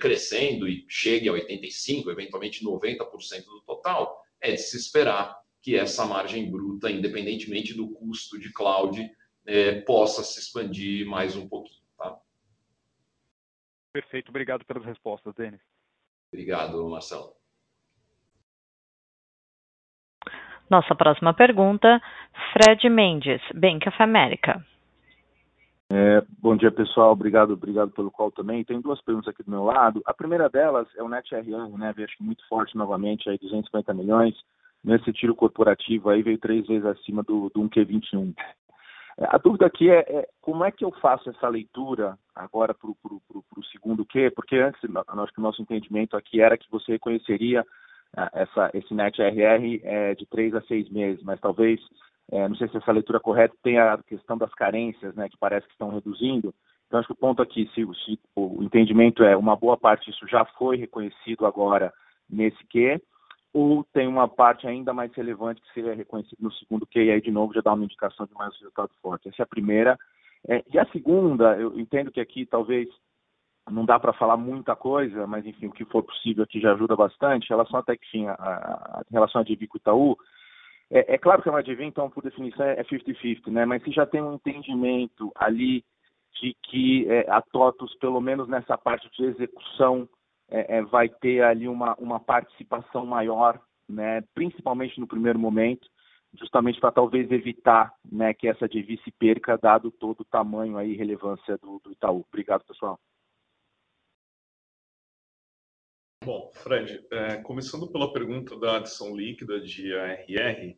[0.00, 6.04] crescendo e chegue a 85%, eventualmente 90% do total, é de se esperar que essa
[6.04, 9.08] margem bruta, independentemente do custo de cloud,
[9.86, 12.18] possa se expandir mais um pouquinho, tá?
[13.92, 15.60] Perfeito, obrigado pelas respostas, Dennis.
[16.32, 17.34] Obrigado, Marcelo.
[20.68, 22.00] Nossa próxima pergunta,
[22.52, 24.66] Fred Mendes, Bank of America.
[26.38, 27.56] Bom dia, pessoal, obrigado
[27.94, 28.64] pelo call também.
[28.64, 30.02] Tenho duas perguntas aqui do meu lado.
[30.06, 31.92] A primeira delas é o Net ARR, né?
[31.94, 34.34] Vejo que muito forte novamente, aí R$250 milhões.
[34.82, 38.34] Nesse tiro corporativo aí, veio três vezes acima do Q21.
[39.18, 42.96] A dúvida aqui é como é que eu faço essa leitura agora pro
[43.70, 44.30] segundo Q?
[44.30, 47.66] Porque antes, acho que o nosso entendimento aqui era que você reconheceria
[48.72, 51.80] esse Net ARR de três a seis meses, mas talvez,
[52.30, 55.72] não sei se essa leitura correta, tem a questão das carências, né, que parece que
[55.72, 56.54] estão reduzindo.
[56.86, 57.84] Então acho que o ponto aqui, se
[58.36, 61.92] o entendimento é uma boa parte disso já foi reconhecido agora
[62.28, 63.00] nesse Q,
[63.54, 67.20] ou tem uma parte ainda mais relevante que seria reconhecido no segundo Q, e aí,
[67.20, 69.28] de novo, já dá uma indicação de mais resultado forte.
[69.28, 69.98] Essa é a primeira.
[70.72, 72.88] E a segunda, eu entendo que aqui talvez
[73.70, 76.96] não dá pra falar muita coisa, mas enfim, o que for possível aqui já ajuda
[76.96, 77.44] bastante.
[77.44, 80.16] Em relação à Techfin, em relação à JV com o Itaú,
[80.94, 83.64] é claro que é uma JV, então, por definição, é 50/50, né?
[83.64, 85.84] Mas se já tem um entendimento ali
[86.40, 90.08] de que a TOTVS, pelo menos nessa parte de execução,
[90.90, 95.88] vai ter ali uma participação maior, né, principalmente no primeiro momento,
[96.34, 100.94] justamente pra talvez evitar, né, que essa JV se perca, dado todo o tamanho e
[100.94, 102.24] relevância do Itaú.
[102.28, 102.98] Obrigado, pessoal.
[106.24, 107.04] Bom, Fred,
[107.42, 110.76] começando pela pergunta da adição líquida de ARR,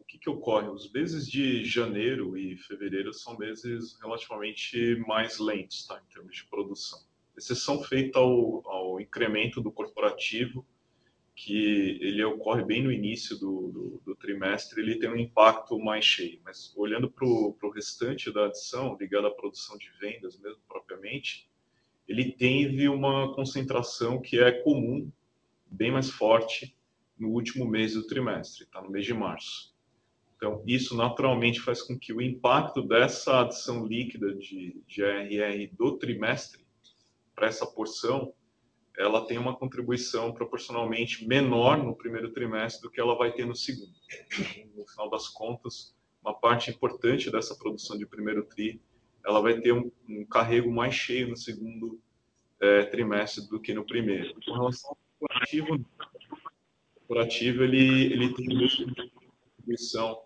[0.00, 0.68] o que ocorre?
[0.68, 6.00] Os meses de janeiro e fevereiro são meses relativamente mais lentos, tá?
[6.00, 7.00] Em termos de produção.
[7.36, 10.66] Exceção feita ao incremento do corporativo,
[11.34, 16.40] que ele ocorre bem no início do trimestre, ele tem um impacto mais cheio.
[16.44, 21.50] Mas olhando pro restante da adição, ligado à produção de vendas mesmo, propriamente,
[22.08, 25.10] ele teve uma concentração que é comum,
[25.66, 26.75] bem mais forte,
[27.18, 28.82] no último mês do trimestre, tá?
[28.82, 29.74] No mês de março.
[30.36, 36.66] Então, isso naturalmente faz com que o impacto dessa adição líquida de ARR do trimestre,
[37.34, 38.34] pra essa porção,
[38.98, 43.54] ela tenha uma contribuição proporcionalmente menor no primeiro trimestre do que ela vai ter no
[43.54, 43.92] segundo.
[44.74, 48.80] No final das contas, uma parte importante dessa produção de primeiro tri,
[49.24, 49.90] ela vai ter um
[50.30, 52.00] carrego mais cheio no segundo
[52.90, 54.34] trimestre do que no primeiro.
[54.44, 56.15] Com relação ao corporativo, o
[57.06, 58.46] corporativo ele tem
[59.56, 60.20] contribuição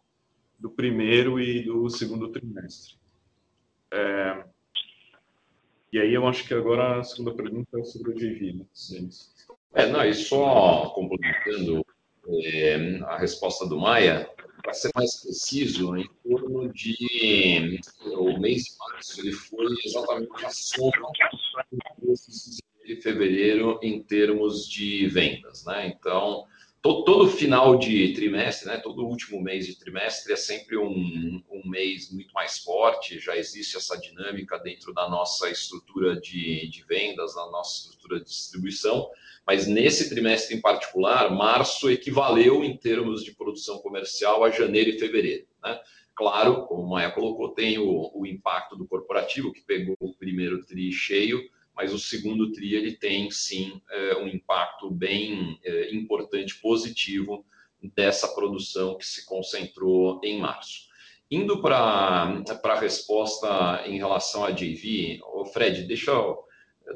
[0.58, 2.96] do primeiro e do segundo trimestre.
[5.92, 9.34] E aí eu acho que agora a segunda pergunta é sobre o JV, né, Dennis?
[9.92, 11.84] Não, e só complementando
[13.06, 14.30] a resposta do Maia,
[14.62, 20.50] pra ser mais preciso, em torno de o mês de março, ele foi exatamente a
[20.50, 21.10] soma
[22.84, 25.88] de fevereiro em termos de vendas, né?
[25.88, 26.46] Então,
[26.82, 32.32] todo final de trimestre, né, todo último mês de trimestre é sempre um mês muito
[32.32, 33.18] mais forte.
[33.18, 39.10] Já existe essa dinâmica dentro da nossa estrutura de vendas, da nossa estrutura de distribuição,
[39.46, 44.98] mas nesse trimestre, em particular, março equivaleu, em termos de produção comercial, a janeiro e
[44.98, 45.80] fevereiro, né?
[46.14, 50.92] Claro, como o Maia colocou, tem o impacto do corporativo, que pegou o primeiro tri
[50.92, 51.40] cheio,
[51.80, 53.80] mas o segundo tri ele tem, sim,
[54.20, 55.58] um impacto bem
[55.90, 57.42] importante, positivo,
[57.96, 60.90] dessa produção que se concentrou em março.
[61.30, 65.20] Indo para a resposta em relação à JV,
[65.54, 66.44] Fred, deixa eu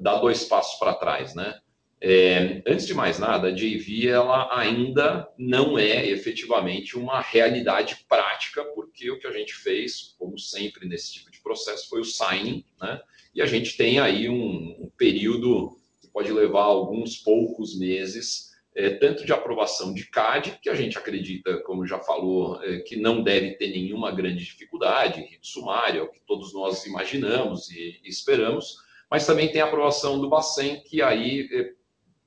[0.02, 1.58] dar dois passos para trás, né?
[1.98, 8.62] É, antes de mais nada, a JV ela ainda não é efetivamente uma realidade prática,
[8.74, 12.66] porque o que a gente fez, como sempre nesse tipo de processo, foi o signing,
[12.78, 13.00] né?
[13.34, 18.90] E a gente tem aí um, um período que pode levar alguns poucos meses, é,
[18.90, 23.22] tanto de aprovação de CAD, que a gente acredita, como já falou, é, que não
[23.22, 28.08] deve ter nenhuma grande dificuldade, rito sumário, é o que todos nós imaginamos e, e
[28.08, 28.76] esperamos,
[29.10, 31.72] mas também tem a aprovação do Bacen, que aí é,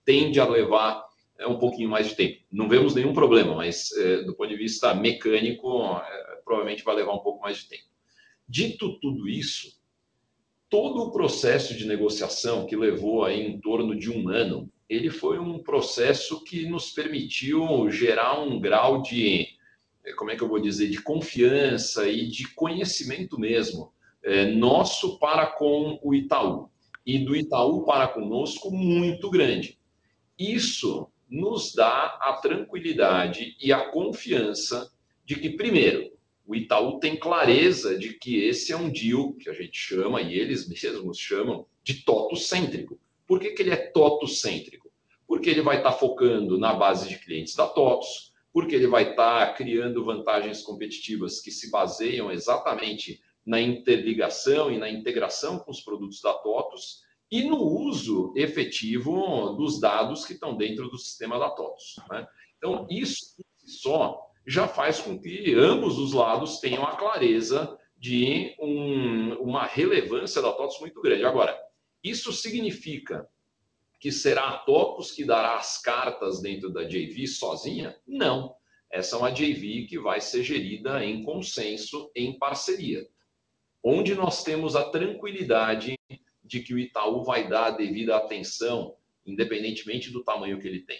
[0.04, 1.06] tende a levar
[1.38, 2.42] é, um pouquinho mais de tempo.
[2.52, 7.14] Não vemos nenhum problema, mas é, do ponto de vista mecânico, é, provavelmente vai levar
[7.14, 7.84] um pouco mais de tempo.
[8.48, 9.77] Dito tudo isso,
[10.70, 15.40] todo o processo de negociação que levou aí em torno de um ano, ele foi
[15.40, 19.48] um processo que nos permitiu gerar um grau de,
[20.18, 23.94] como é que eu vou dizer, de confiança e de conhecimento mesmo
[24.24, 26.70] é, nosso para com o Itaú
[27.06, 29.80] e do Itaú para conosco muito grande.
[30.38, 34.92] Isso nos dá a tranquilidade e a confiança
[35.26, 36.12] de que, primeiro,
[36.48, 40.34] o Itaú tem clareza de que esse é um deal que a gente chama, e
[40.34, 42.98] eles mesmos chamam, de totocêntrico.
[43.28, 44.90] Por que, que ele é totocêntrico?
[45.28, 49.54] Porque ele vai estar focando na base de clientes da TOTOS, porque ele vai estar
[49.56, 56.22] criando vantagens competitivas que se baseiam exatamente na interligação e na integração com os produtos
[56.22, 61.96] da TOTOS, e no uso efetivo dos dados que estão dentro do sistema da TOTOS.
[62.10, 62.26] Né?
[62.58, 63.36] Então, isso
[63.66, 70.42] só já faz com que ambos os lados tenham a clareza de um, uma relevância
[70.42, 71.26] da TOTOS muito grande.
[71.26, 71.60] Agora,
[72.02, 73.28] isso significa
[74.00, 78.00] que será a TOTOS que dará as cartas dentro da JV sozinha?
[78.08, 78.56] Não.
[78.90, 83.06] Essa é uma JV que vai ser gerida em consenso, em parceria.
[83.84, 85.98] Onde nós temos a tranquilidade
[86.42, 88.96] de que o Itaú vai dar a devida atenção,
[89.26, 91.00] independentemente do tamanho que ele tem.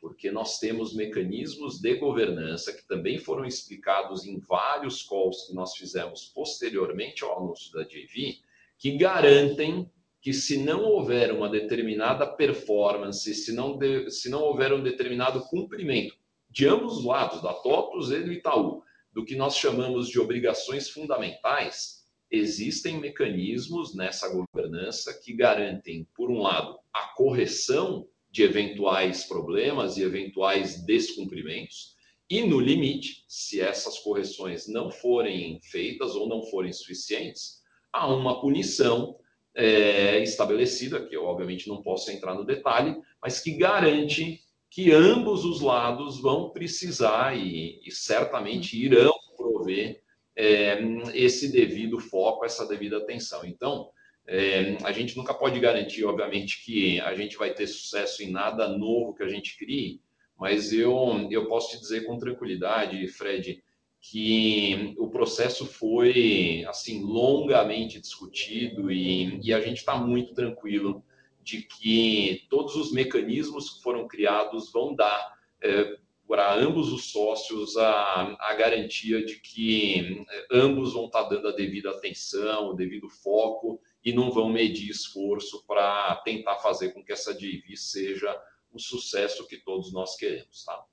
[0.00, 5.76] Porque nós temos mecanismos de governança que também foram explicados em vários calls que nós
[5.76, 8.38] fizemos posteriormente ao anúncio da JV,
[8.78, 9.90] que garantem
[10.20, 15.40] que se não houver uma determinada performance, se não, de, se não houver um determinado
[15.46, 16.14] cumprimento
[16.50, 18.82] de ambos os lados, da TOTUS e do Itaú,
[19.12, 26.40] do que nós chamamos de obrigações fundamentais, existem mecanismos nessa governança que garantem, por um
[26.40, 31.96] lado, a correção de eventuais problemas e eventuais descumprimentos,
[32.30, 37.60] e no limite, se essas correções não forem feitas ou não forem suficientes,
[37.92, 39.16] há uma punição
[39.52, 45.44] é, estabelecida, que eu obviamente não posso entrar no detalhe, mas que garante que ambos
[45.44, 50.00] os lados vão precisar e, e certamente irão prover
[50.36, 50.80] é,
[51.12, 53.44] esse devido foco, essa devida atenção.
[53.44, 53.90] Então,
[54.26, 58.68] é, a gente nunca pode garantir, obviamente, que a gente vai ter sucesso em nada
[58.68, 60.00] novo que a gente crie,
[60.38, 63.62] mas eu, eu posso te dizer com tranquilidade, Fred,
[64.00, 71.04] que o processo foi assim longamente discutido e, e a gente está muito tranquilo
[71.42, 77.76] de que todos os mecanismos que foram criados vão dar é, para ambos os sócios
[77.76, 83.08] a, a garantia de que eh, ambos vão estar dando a devida atenção, o devido
[83.08, 88.40] foco e não vão medir esforço para tentar fazer com que essa JV seja
[88.72, 90.84] o sucesso que todos nós queremos, tá?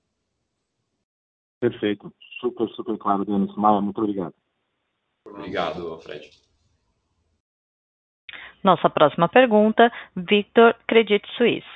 [1.60, 2.14] Perfeito.
[2.39, 3.82] Super, super claro, Denis Maia.
[3.82, 4.34] Muito obrigado.
[5.26, 6.30] Obrigado, Fred.
[8.64, 11.68] Nossa próxima pergunta, Victor Credit Suisse.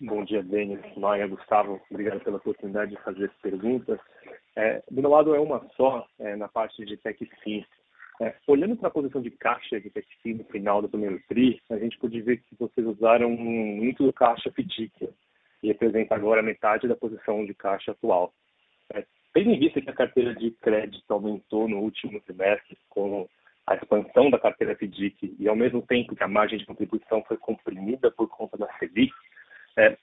[0.00, 1.80] Bom dia, Denis, Maia, Gustavo.
[1.90, 4.00] Obrigado pela oportunidade de fazer as perguntas.
[4.56, 7.66] É, do meu lado é uma só, é, na parte de TechFi.
[8.20, 11.78] É, olhando para a posição de caixa de TechFi no final do primeiro TRI, a
[11.78, 15.08] gente pode ver que vocês usaram muito do caixa FDIC
[15.62, 18.34] e representa agora metade da posição de caixa atual.
[18.92, 23.26] É, tendo em vista que a carteira de crédito aumentou no último trimestre com
[23.66, 27.38] a expansão da carteira FDIC e ao mesmo tempo que a margem de contribuição foi
[27.38, 29.14] comprimida por conta da Selic,
[29.78, 29.96] é,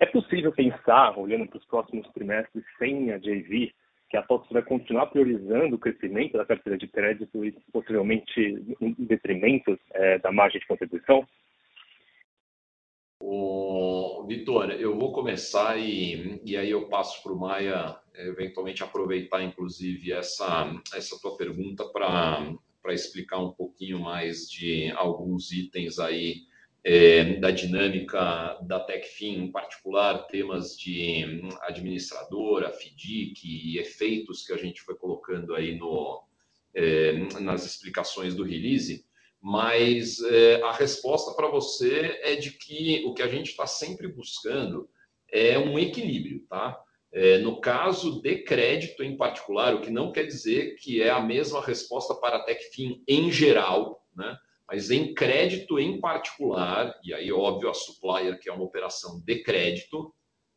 [0.00, 3.72] é possível pensar, olhando para os próximos trimestres sem a JV,
[4.14, 8.94] que a TOTS vai continuar priorizando o crescimento da carteira de crédito e possivelmente em
[8.96, 11.26] detrimento é, da margem de contribuição?
[13.18, 19.42] O Vitor, eu vou começar e, e aí eu passo para o Maia eventualmente aproveitar,
[19.42, 26.42] inclusive, essa, essa tua pergunta para explicar um pouquinho mais de alguns itens aí
[26.84, 34.52] é, da dinâmica da TecFin, em particular temas de hum, administradora, FDIC e efeitos que
[34.52, 36.22] a gente foi colocando aí no,
[36.74, 39.06] é, nas explicações do release,
[39.40, 44.06] mas é, a resposta para você é de que o que a gente está sempre
[44.06, 44.88] buscando
[45.30, 46.78] é um equilíbrio, tá?
[47.12, 51.20] É, no caso de crédito em particular, o que não quer dizer que é a
[51.20, 54.36] mesma resposta para a TecFin em geral, né?
[54.74, 59.40] Mas em crédito em particular, e aí, óbvio, a supplier, que é uma operação de
[59.40, 60.12] crédito,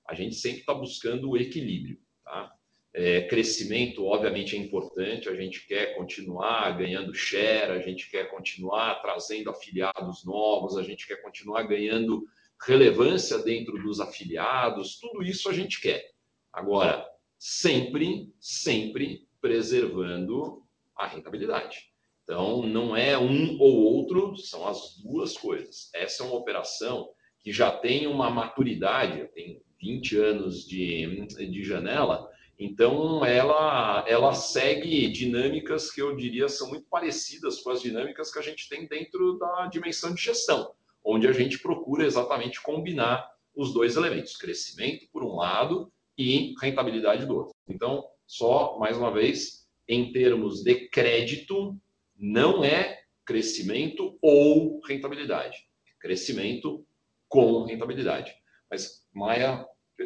[0.07, 1.99] a gente sempre está buscando o equilíbrio.
[2.23, 2.51] Tá?
[2.95, 9.03] É, crescimento, obviamente, é importante, a gente quer continuar ganhando share, a gente quer continuar
[9.03, 12.25] trazendo afiliados novos, a gente quer continuar ganhando
[12.59, 16.03] relevância dentro dos afiliados, tudo isso a gente quer.
[16.51, 17.07] Agora,
[17.37, 20.63] sempre, sempre preservando
[20.95, 21.95] a rentabilidade.
[22.27, 25.89] Então, não é um ou outro, são as duas coisas.
[25.95, 27.09] Essa é uma operação
[27.39, 35.07] que já tem uma maturidade, tem 20 anos de, de janela, então ela, ela segue
[35.07, 39.37] dinâmicas que eu diria são muito parecidas com as dinâmicas que a gente tem dentro
[39.37, 40.73] da dimensão de gestão,
[41.05, 47.25] onde a gente procura exatamente combinar os dois elementos, crescimento por um lado e rentabilidade
[47.25, 47.53] do outro.
[47.69, 51.79] Então, só mais uma vez, em termos de crédito,
[52.17, 55.57] não é crescimento ou rentabilidade.
[55.99, 56.85] Crescimento
[57.27, 58.33] com rentabilidade.
[58.69, 59.65] Mas, Maia,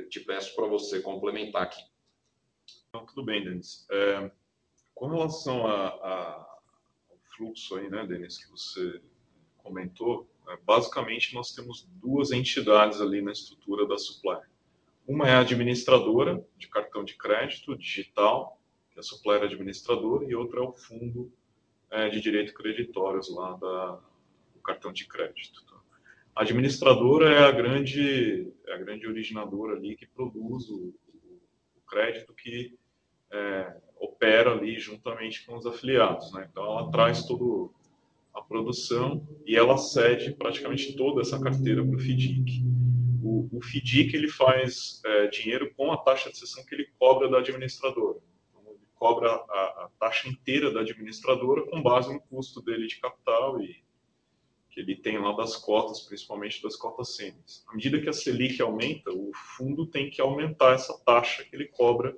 [0.09, 1.81] te peço para você complementar aqui.
[2.89, 3.85] Então, tudo bem, Denis.
[3.91, 4.31] É,
[4.93, 5.89] com relação a,
[7.09, 9.01] ao fluxo aí, né, Denis, que você
[9.57, 14.41] comentou, é, basicamente nós temos duas entidades ali na estrutura da Supply.
[15.07, 18.59] Uma é a administradora de cartão de crédito digital,
[18.91, 21.31] que é a Supplier administradora, e outra é o fundo
[21.91, 23.99] é, de direito creditórios lá da,
[24.53, 25.63] do cartão de crédito.
[25.65, 25.75] Tá?
[26.35, 30.95] A administradora é a grande, é a grande originadora ali que produz o,
[31.75, 32.77] o crédito que
[33.31, 36.31] é, opera ali juntamente com os afiliados.
[36.33, 36.47] Né?
[36.49, 37.69] Então, ela traz toda
[38.33, 42.63] a produção e ela cede praticamente toda essa carteira para o FDIC.
[43.21, 47.39] O, FDIC ele faz é, dinheiro com a taxa de cessão que ele cobra da
[47.39, 48.19] administradora
[49.01, 53.83] cobra a, a, taxa inteira da administradora com base no custo dele de capital e
[54.69, 57.65] que ele tem lá das cotas, principalmente das cotas sêniores.
[57.67, 61.65] À medida que a Selic aumenta, o fundo tem que aumentar essa taxa que ele
[61.65, 62.15] cobra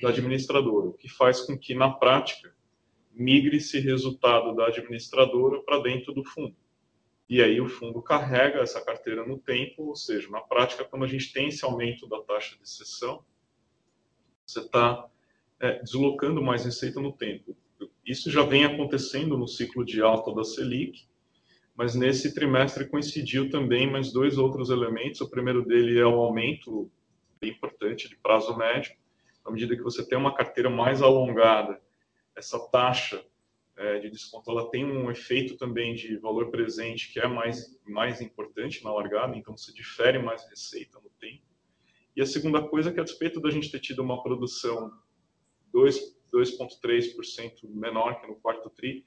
[0.00, 2.56] da administradora, o que faz com que, na prática,
[3.12, 6.56] migre esse resultado da administradora para dentro do fundo.
[7.28, 11.08] E aí o fundo carrega essa carteira no tempo, ou seja, na prática, quando a
[11.08, 13.22] gente tem esse aumento da taxa de cessão,
[14.46, 15.06] você está
[15.60, 17.56] é, deslocando mais receita no tempo.
[18.04, 21.06] Isso já vem acontecendo no ciclo de alta da Selic,
[21.76, 25.20] mas nesse trimestre coincidiu também mais dois outros elementos.
[25.20, 26.90] O primeiro dele é o aumento
[27.40, 28.96] bem importante de prazo médio.
[29.44, 31.80] À medida que você tem uma carteira mais alongada,
[32.34, 33.24] essa taxa
[33.76, 38.20] é, de desconto ela tem um efeito também de valor presente que é mais, mais
[38.20, 41.42] importante na largada, então você difere mais receita no tempo.
[42.16, 44.92] E a segunda coisa é que, a despeito da gente ter tido uma produção
[45.74, 49.04] 2,3% menor que no quarto TRI.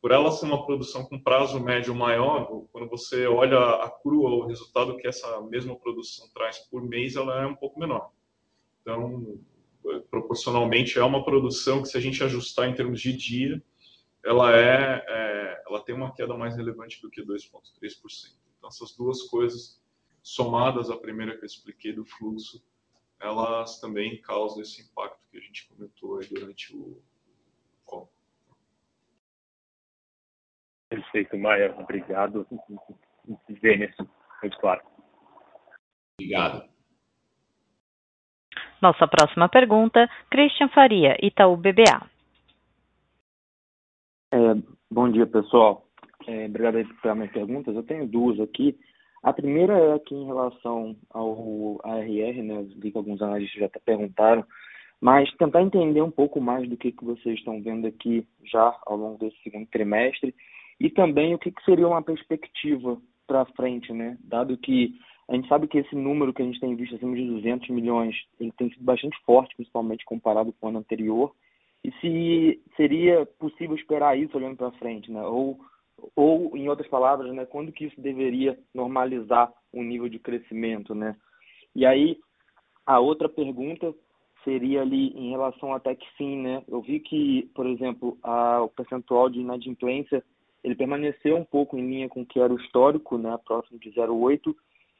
[0.00, 4.46] Por ela ser uma produção com prazo médio maior, quando você olha a crua, o
[4.46, 8.10] resultado que essa mesma produção traz por mês, ela é um pouco menor.
[8.82, 9.38] Então,
[10.10, 13.62] proporcionalmente, é uma produção que, se a gente ajustar em termos de dia,
[14.24, 18.36] ela, é, é ela tem uma queda mais relevante do que 2,3%.
[18.58, 19.80] Então, essas duas coisas,
[20.22, 22.62] somadas à primeira que eu expliquei do fluxo,
[23.20, 27.02] elas também causam esse impacto que a gente comentou aí durante o
[27.84, 28.10] call.
[30.88, 31.74] Perfeito, Maia.
[31.78, 32.46] Obrigado.
[33.60, 33.94] Denis,
[34.42, 34.82] muito claro.
[36.18, 36.68] Obrigado.
[38.80, 42.08] Nossa próxima pergunta, Christian Faria, Itaú BBA.
[44.32, 44.54] É,
[44.90, 45.86] bom dia, pessoal.
[46.26, 47.74] É, obrigado aí por pegar minhas perguntas.
[47.74, 48.78] Eu tenho duas aqui.
[49.26, 52.64] A primeira é aqui em relação ao ARR, né?
[52.76, 54.44] Vi que alguns analistas já até perguntaram,
[55.00, 58.96] mas tentar entender um pouco mais do que, que vocês estão vendo aqui já ao
[58.96, 60.32] longo desse segundo trimestre
[60.78, 64.16] e também o que, que seria uma perspectiva para frente, né?
[64.22, 64.94] Dado que
[65.28, 68.14] a gente sabe que esse número que a gente tem visto acima de 200 milhões,
[68.38, 71.34] ele tem sido bastante forte, principalmente comparado com o ano anterior.
[71.82, 75.24] E se seria possível esperar isso olhando para frente, né?
[75.24, 75.58] Ou
[76.14, 81.16] ou, em outras palavras, né, quando que isso deveria normalizar o nível de crescimento, né?
[81.74, 82.18] E aí,
[82.86, 83.94] a outra pergunta
[84.44, 86.62] seria ali em relação à TechFin, né?
[86.68, 90.22] Eu vi que, por exemplo, a, o percentual de inadimplência
[90.62, 93.90] ele permaneceu um pouco em linha com o que era o histórico, né, próximo de
[93.90, 94.52] 0,8,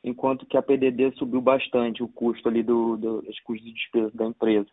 [0.05, 4.27] enquanto que a PDD subiu bastante o custo ali do, do custos de despesa da
[4.27, 4.69] empresa.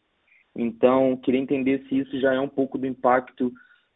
[0.56, 3.52] Então, queria entender se isso já é um pouco do impacto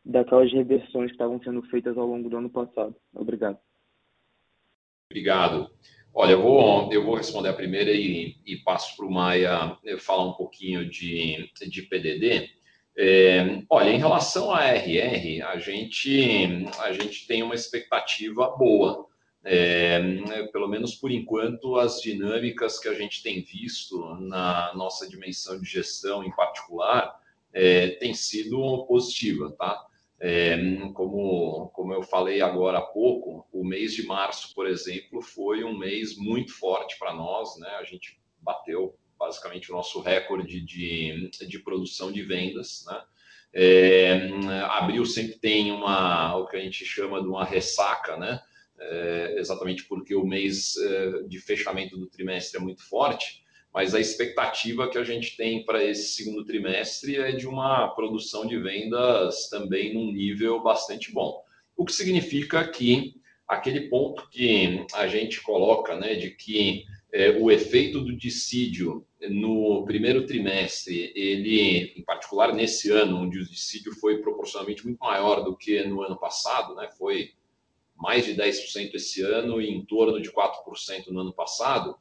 [0.08, 2.96] daquelas reversões que estavam sendo feitas ao longo do ano passado.
[3.14, 3.60] Obrigado.
[5.10, 5.70] Obrigado.
[6.14, 10.26] Olha, eu vou, eu vou responder a primeira e, e passo para o Maia falar
[10.26, 12.50] um pouquinho de, de PDD.
[12.98, 19.06] É, olha, em relação à RR, a gente, a gente tem uma expectativa boa.
[19.44, 20.02] É,
[20.52, 25.70] pelo menos por enquanto, as dinâmicas que a gente tem visto na nossa dimensão de
[25.70, 27.22] gestão em particular
[27.54, 29.87] é, tem sido positiva, tá?
[30.20, 30.58] É,
[30.94, 35.78] como, como eu falei agora há pouco, o mês de março, por exemplo, foi um
[35.78, 37.70] mês muito forte para nós, né?
[37.80, 43.02] A gente bateu basicamente o nosso recorde de, de produção de vendas, né?
[43.54, 44.30] É,
[44.70, 48.42] abril sempre tem uma, o que a gente chama de uma ressaca, né?
[48.80, 53.44] É, exatamente porque o mês é, de fechamento do trimestre é muito forte,
[53.78, 58.44] mas a expectativa que a gente tem para esse segundo trimestre é de uma produção
[58.44, 61.44] de vendas também num nível bastante bom.
[61.76, 63.14] O que significa que
[63.48, 69.86] aquele ponto que a gente coloca, né, de que é, o efeito do dissídio no
[69.86, 75.56] primeiro trimestre, ele, em particular nesse ano, onde o dissídio foi proporcionalmente muito maior do
[75.56, 77.30] que no ano passado, né, foi
[77.96, 81.96] mais de 10% esse ano e em torno de 4% no ano passado,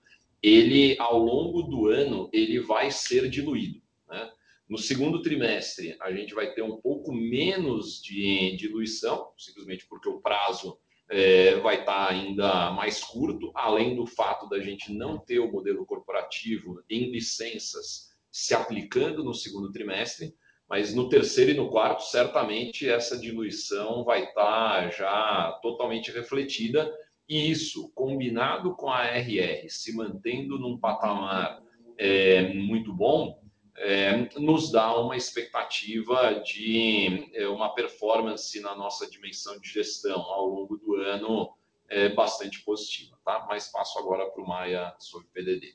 [0.47, 3.83] ele, ao longo do ano, ele vai ser diluído.
[4.09, 4.31] Né?
[4.69, 10.21] No segundo trimestre, a gente vai ter um pouco menos de diluição, simplesmente porque o
[10.21, 10.79] prazo
[11.11, 15.85] é, vai estar ainda mais curto, além do fato da gente não ter o modelo
[15.85, 20.33] corporativo em licenças se aplicando no segundo trimestre,
[20.69, 26.93] mas no terceiro e no quarto, certamente essa diluição vai estar já totalmente refletida,
[27.29, 31.63] e isso, combinado com a RR se mantendo num patamar
[31.99, 33.43] é, muito bom,
[33.79, 40.47] é, nos dá uma expectativa de é, uma performance na nossa dimensão de gestão ao
[40.47, 41.55] longo do ano
[41.89, 43.19] é, bastante positiva.
[43.25, 43.45] Tá?
[43.49, 45.75] Mas passo agora para o Maia sobre PDD.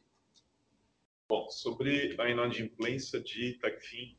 [1.28, 4.18] Bom, sobre a inadimplência de TechFin,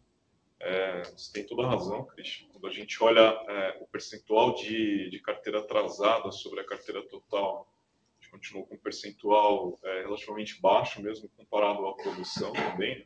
[0.60, 2.51] é, você tem toda a razão, Christian.
[2.62, 7.68] Quando a gente olha é, o percentual de, de, carteira atrasada sobre a carteira total,
[7.68, 13.00] a gente continua com um percentual é, relativamente baixo, mesmo comparado à produção também.
[13.00, 13.04] Né?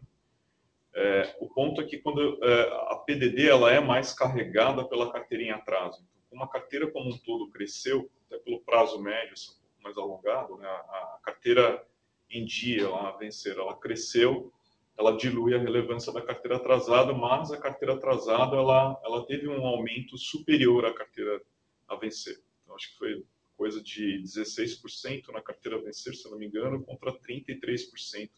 [0.95, 5.45] É, o ponto é que quando é, a PDD ela é mais carregada pela carteira
[5.45, 6.07] em atraso.
[6.07, 9.83] Então, como a carteira como um todo cresceu, até pelo prazo médio, assim, um pouco
[9.83, 10.69] mais alongado, né?
[10.69, 11.83] a, a carteira
[12.29, 14.53] em dia, a vencer, ela cresceu
[14.99, 19.67] ela dilui a relevância da carteira atrasada, mas a carteira atrasada ela, ela teve um
[19.67, 21.43] aumento superior à carteira
[21.87, 22.41] a vencer.
[22.63, 23.25] Então, acho que foi
[23.57, 28.31] coisa de 16% na carteira a vencer, se não me engano, contra 33%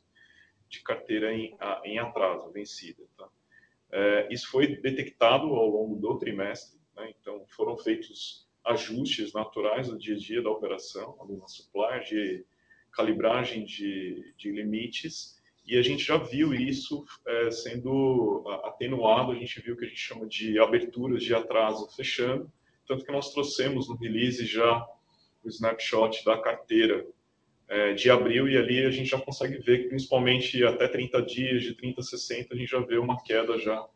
[0.69, 3.03] de carteira em, em atraso, vencida.
[3.17, 3.29] Tá?
[3.91, 7.13] É, isso foi detectado ao longo do trimestre, né?
[7.19, 12.45] então foram feitos ajustes naturais no dia a dia da operação, na supply, de
[12.93, 15.38] calibragem de, de limites,
[15.69, 19.89] e a gente já viu isso é, sendo atenuado, a gente viu o que a
[19.89, 22.51] gente chama de aberturas de atraso fechando,
[22.87, 24.83] tanto que nós trouxemos no release já
[25.45, 27.07] o snapshot da carteira
[27.69, 31.63] é, de abril, e ali a gente já consegue ver que principalmente até 30 dias,
[31.63, 33.87] de 30 a 60, a gente já vê uma queda já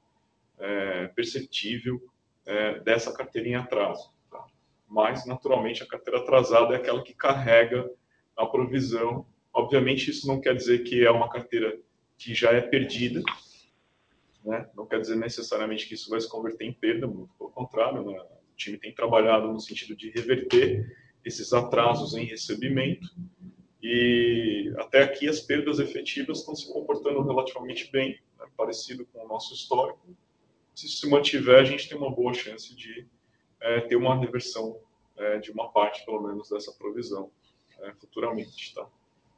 [0.58, 2.02] é, perceptível
[2.44, 4.12] é, dessa carteira em atraso.
[4.30, 4.44] Tá?
[4.86, 7.90] Mas, naturalmente, a carteira atrasada é aquela que carrega
[8.36, 11.78] a provisão Obviamente, isso não quer dizer que é uma carteira
[12.16, 13.22] que já é perdida,
[14.44, 14.68] né?
[14.74, 18.18] não quer dizer necessariamente que isso vai se converter em perda, muito pelo contrário, né?
[18.20, 23.08] o time tem trabalhado no sentido de reverter esses atrasos em recebimento
[23.82, 28.46] e até aqui as perdas efetivas estão se comportando relativamente bem, né?
[28.56, 30.16] parecido com o nosso histórico.
[30.74, 33.06] Se isso se mantiver, a gente tem uma boa chance de
[33.60, 34.78] é, ter uma reversão
[35.16, 37.30] é, de uma parte, pelo menos, dessa provisão
[37.80, 38.88] é, futuramente, tá?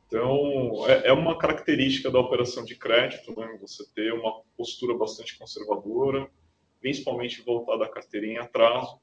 [0.06, 3.58] Então, é, é, uma característica da operação de crédito, né?
[3.60, 6.30] você ter uma postura bastante conservadora,
[6.80, 9.00] principalmente voltada à carteira em atraso,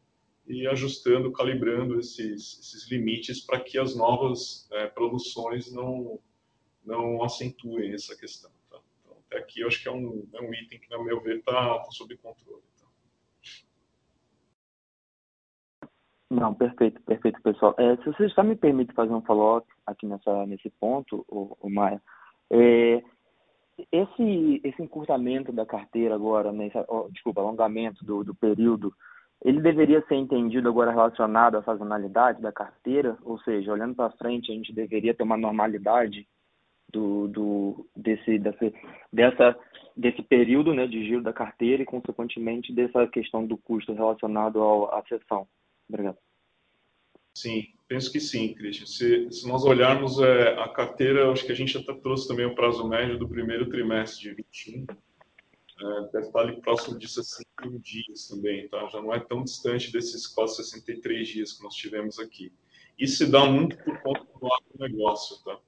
[0.48, 6.20] e ajustando, calibrando esses, esses limites para que as novas é, produções não,
[6.84, 8.52] não acentuem essa questão.
[8.70, 8.80] Tá?
[9.00, 11.38] Então, até aqui eu acho que é um, é um item que, no meu ver,
[11.38, 12.64] está tá sob controle.
[16.32, 17.76] Não, perfeito, perfeito, pessoal.
[17.78, 21.70] É, se você só me permite fazer um follow-up aqui nessa, nesse ponto, o, o
[21.70, 22.02] Maia,
[22.50, 23.04] é,
[23.92, 28.94] esse, esse encurtamento da carteira agora, nesse, oh, desculpa, alongamento do, do período
[29.44, 34.52] ele deveria ser entendido agora relacionado à sazonalidade da carteira, ou seja, olhando para frente,
[34.52, 36.26] a gente deveria ter uma normalidade
[36.94, 38.74] do, do desse, desse,
[39.12, 39.58] dessa,
[39.98, 44.96] desse período né, de giro da carteira e, consequentemente, dessa questão do custo relacionado ao,
[44.96, 45.46] à sessão.
[45.92, 46.18] Obrigado.
[47.34, 48.86] Sim, penso que sim, Christian.
[48.86, 52.56] Se, se nós olharmos é, a carteira, acho que a gente até trouxe também o
[52.56, 58.28] prazo médio do primeiro trimestre de 21, é, deve estar ali próximo de 61 dias
[58.30, 58.88] também, tá?
[58.88, 62.54] Já não é tão distante desses quase 63 dias que nós tivemos aqui.
[62.98, 65.60] Isso se dá muito por conta do agronegócio, tá?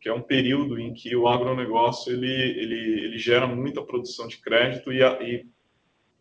[0.00, 4.38] Que é um período em que o agronegócio ele, ele, ele gera muita produção de
[4.38, 5.46] crédito e, e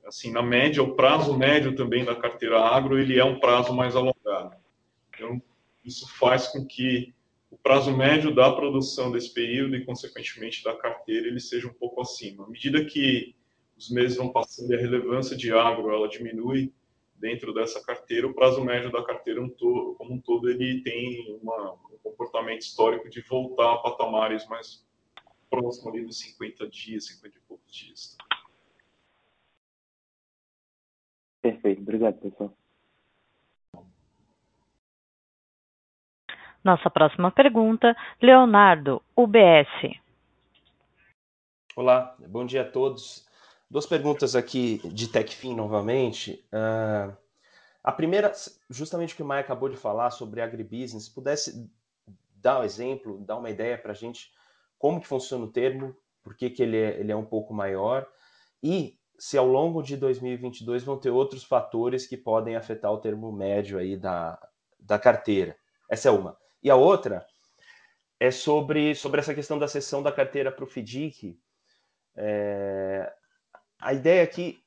[0.05, 3.95] assim, na média, o prazo médio também da carteira agro, ele é um prazo mais
[3.95, 4.55] alongado.
[5.13, 5.41] Então,
[5.83, 7.13] isso faz com que
[7.51, 12.01] o prazo médio da produção desse período e, consequentemente, da carteira, ele seja um pouco
[12.01, 12.45] acima.
[12.45, 13.35] À medida que
[13.77, 16.73] os meses vão passando e a relevância de agro ela diminui
[17.15, 21.97] dentro dessa carteira, o prazo médio da carteira como um todo ele tem uma, um
[22.01, 24.85] comportamento histórico de voltar a patamares mais
[25.49, 28.17] próximos ali dos 50 dias, 50 e poucos dias.
[31.41, 32.53] Perfeito, obrigado pessoal.
[36.63, 39.97] Nossa próxima pergunta, Leonardo, UBS.
[41.75, 43.25] Olá, bom dia a todos.
[43.71, 46.43] Duas perguntas aqui de TechFin novamente.
[46.51, 47.15] Uh,
[47.81, 48.33] a primeira,
[48.69, 51.71] justamente o que o Maia acabou de falar sobre agribusiness, pudesse
[52.35, 54.33] dar um exemplo, dar uma ideia para a gente
[54.77, 58.05] como que funciona o termo, por que, que ele, é, ele é um pouco maior
[58.61, 63.31] e se ao longo de 2022 vão ter outros fatores que podem afetar o termo
[63.31, 64.39] médio aí da,
[64.79, 65.57] da carteira.
[65.89, 66.37] Essa é uma.
[66.63, 67.25] E a outra
[68.17, 71.37] é sobre, sobre essa questão da cessão da carteira para o FDIC.
[72.15, 73.13] É,
[73.81, 74.63] a ideia aqui,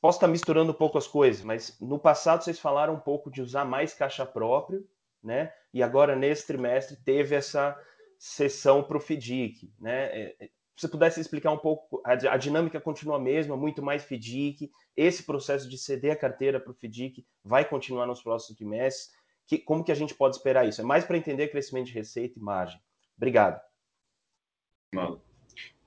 [0.00, 3.40] posso estar misturando um pouco as coisas, mas no passado vocês falaram um pouco de
[3.40, 4.86] usar mais caixa próprio,
[5.22, 5.52] né?
[5.72, 7.80] E agora, nesse trimestre, teve essa
[8.18, 10.32] cessão para o FDIC, né?
[10.76, 15.22] Você pudesse explicar um pouco, a, a, dinâmica continua a mesma, muito mais FDIC, esse
[15.22, 19.12] processo de ceder a carteira para o FDIC vai continuar nos próximos trimestres,
[19.46, 20.80] que, como que a gente pode esperar isso?
[20.80, 22.80] É mais para entender crescimento de receita e margem.
[23.16, 23.60] Obrigado.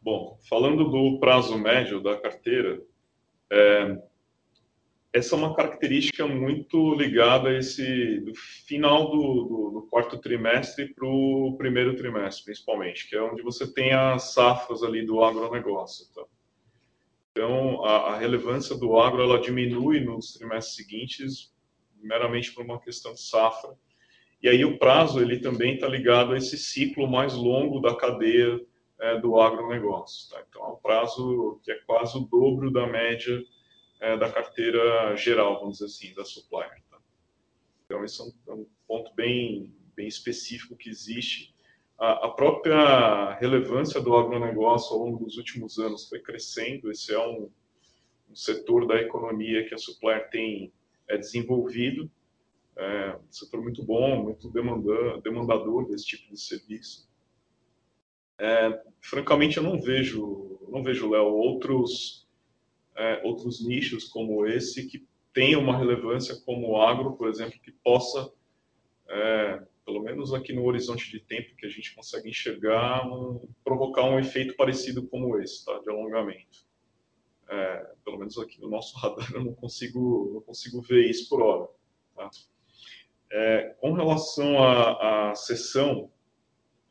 [0.01, 2.81] Bom, falando do prazo médio da carteira,
[3.51, 4.01] é,
[5.17, 10.93] essa é uma característica muito ligada a esse do final do, do, do quarto trimestre
[10.93, 16.05] para o primeiro trimestre, principalmente, que é onde você tem as safras ali do agronegócio.
[16.13, 16.23] Tá?
[17.31, 21.53] Então, a, a relevância do agro ela diminui nos trimestres seguintes
[22.01, 23.71] meramente por uma questão de safra.
[24.41, 28.59] E aí o prazo ele também está ligado a esse ciclo mais longo da cadeia
[28.99, 30.29] é, do agronegócio.
[30.29, 30.43] Tá?
[30.47, 33.41] Então é um prazo que é quase o dobro da média
[33.99, 36.81] é, da carteira geral, vamos dizer assim, da supplier.
[36.89, 36.97] Tá?
[37.85, 41.55] Então esse é um, é um, ponto bem, bem específico que existe.
[41.97, 46.91] A, a própria relevância do agronegócio ao longo dos últimos anos foi crescendo.
[46.91, 47.49] Esse é um,
[48.29, 50.71] um setor da economia que a supplier tem
[51.07, 52.09] é desenvolvido.
[52.75, 57.09] É um setor muito bom, muito demandador desse tipo de serviço.
[58.39, 62.26] É, francamente, eu não vejo, não vejo, Léo, outros,
[62.97, 67.71] é, outros nichos como esse que tenham uma relevância como o agro, por exemplo, que
[67.71, 68.31] possa,
[69.07, 74.03] é, pelo menos aqui no horizonte de tempo que a gente consegue enxergar, um, provocar
[74.03, 76.65] um efeito parecido como esse, tá, de alongamento.
[77.49, 81.41] É, pelo menos aqui no nosso radar eu não consigo, não consigo ver isso por
[81.41, 81.69] hora.
[82.15, 82.29] Tá?
[83.31, 86.11] É, com relação à, à sessão,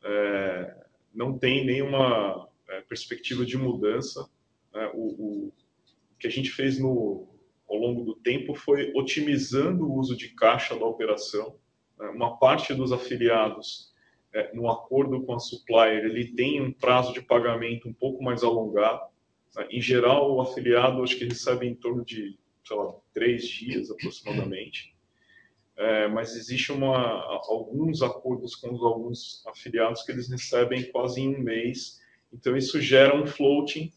[0.03, 4.29] é, não tem nenhuma é, perspectiva de mudança.
[4.73, 4.89] Né?
[4.93, 5.53] O, o,
[6.19, 7.27] que a gente fez no,
[7.69, 11.55] ao longo do tempo foi otimizando o uso de caixa da operação.
[11.99, 12.07] Né?
[12.09, 13.93] Uma parte dos afiliados,
[14.33, 18.43] é, no acordo com a supplier, ele tem um prazo de pagamento um pouco mais
[18.43, 19.01] alongado.
[19.71, 24.95] Em geral, o afiliado acho que recebe em torno de, sei lá, três dias aproximadamente.
[25.75, 31.39] É, mas existe uma, alguns acordos com alguns afiliados que eles recebem quase em um
[31.39, 31.99] mês.
[32.31, 33.91] Então, isso gera um floating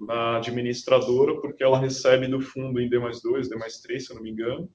[0.00, 4.10] na administradora, porque ela recebe do fundo em D mais 2, D mais 3, se
[4.10, 4.68] eu não me engano,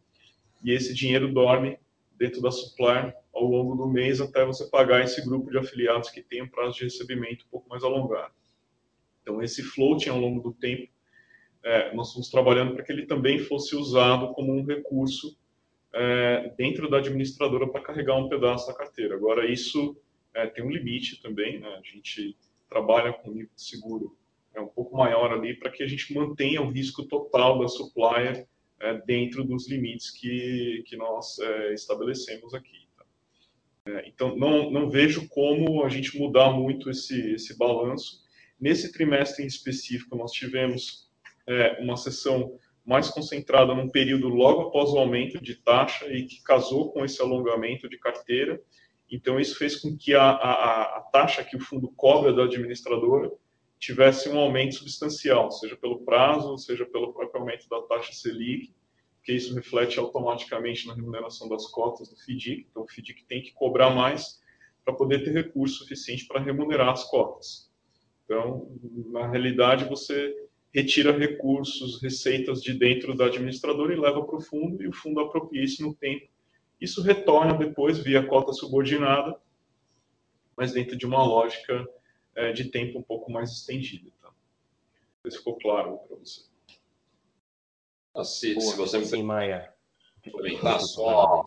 [0.64, 1.80] e esse dinheiro dorme
[2.18, 6.22] dentro da supplier ao longo do mês até você pagar esse grupo de afiliados que
[6.22, 8.34] tem um prazo de recebimento um pouco mais alongado.
[9.22, 10.88] Então, esse floating ao longo do tempo,
[11.64, 15.36] é, nós estamos trabalhando para que ele também fosse usado como um recurso
[15.92, 19.16] é, dentro da administradora para carregar um pedaço da carteira.
[19.16, 19.98] Agora, isso
[20.34, 21.68] é, tem um limite também, né?
[21.68, 22.38] a gente
[22.70, 24.16] trabalha com nível de seguro
[24.56, 28.48] é um pouco maior ali para que a gente mantenha o risco total da supplier
[28.80, 32.88] é, dentro dos limites que, que nós é, estabelecemos aqui.
[32.98, 33.06] Tá?
[33.88, 38.24] É, então, não, não vejo como a gente mudar muito esse, esse balanço.
[38.60, 41.10] Nesse trimestre em específico, nós tivemos
[41.48, 46.42] é, uma sessão mais concentrada num período logo após o aumento de taxa e que
[46.44, 48.62] casou com esse alongamento de carteira.
[49.12, 53.32] Então, isso fez com que a, a, a taxa que o fundo cobra da administradora
[53.80, 58.74] tivesse um aumento substancial, seja pelo prazo, seja pelo próprio aumento da taxa Selic,
[59.24, 62.68] que isso reflete automaticamente na remuneração das cotas do FDIC.
[62.70, 64.40] Então, o FDIC tem que cobrar mais
[64.84, 67.72] para poder ter recurso suficiente para remunerar as cotas.
[68.24, 68.72] Então,
[69.12, 70.34] na realidade, você
[70.74, 75.20] retira recursos, receitas de dentro da administradora e leva para o fundo, e o fundo
[75.20, 76.28] apropria isso no tempo.
[76.80, 79.40] Isso retorna depois via cota subordinada,
[80.56, 81.88] mas dentro de uma lógica
[82.36, 84.12] é, de tempo um pouco mais estendida.
[84.22, 84.30] Tá?
[85.30, 86.42] Se ficou claro para você.
[88.14, 89.74] Ah, se, se você me Sim, Maia.
[90.24, 91.46] complementar só,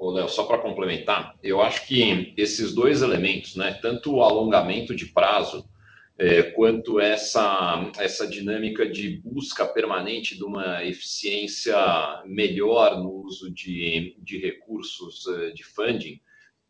[0.00, 5.06] Léo, só para complementar, eu acho que esses dois elementos, né, tanto o alongamento de
[5.06, 5.68] prazo
[6.16, 11.74] é, quanto essa, essa dinâmica de busca permanente de uma eficiência
[12.26, 16.20] melhor no uso de, de recursos é, de funding,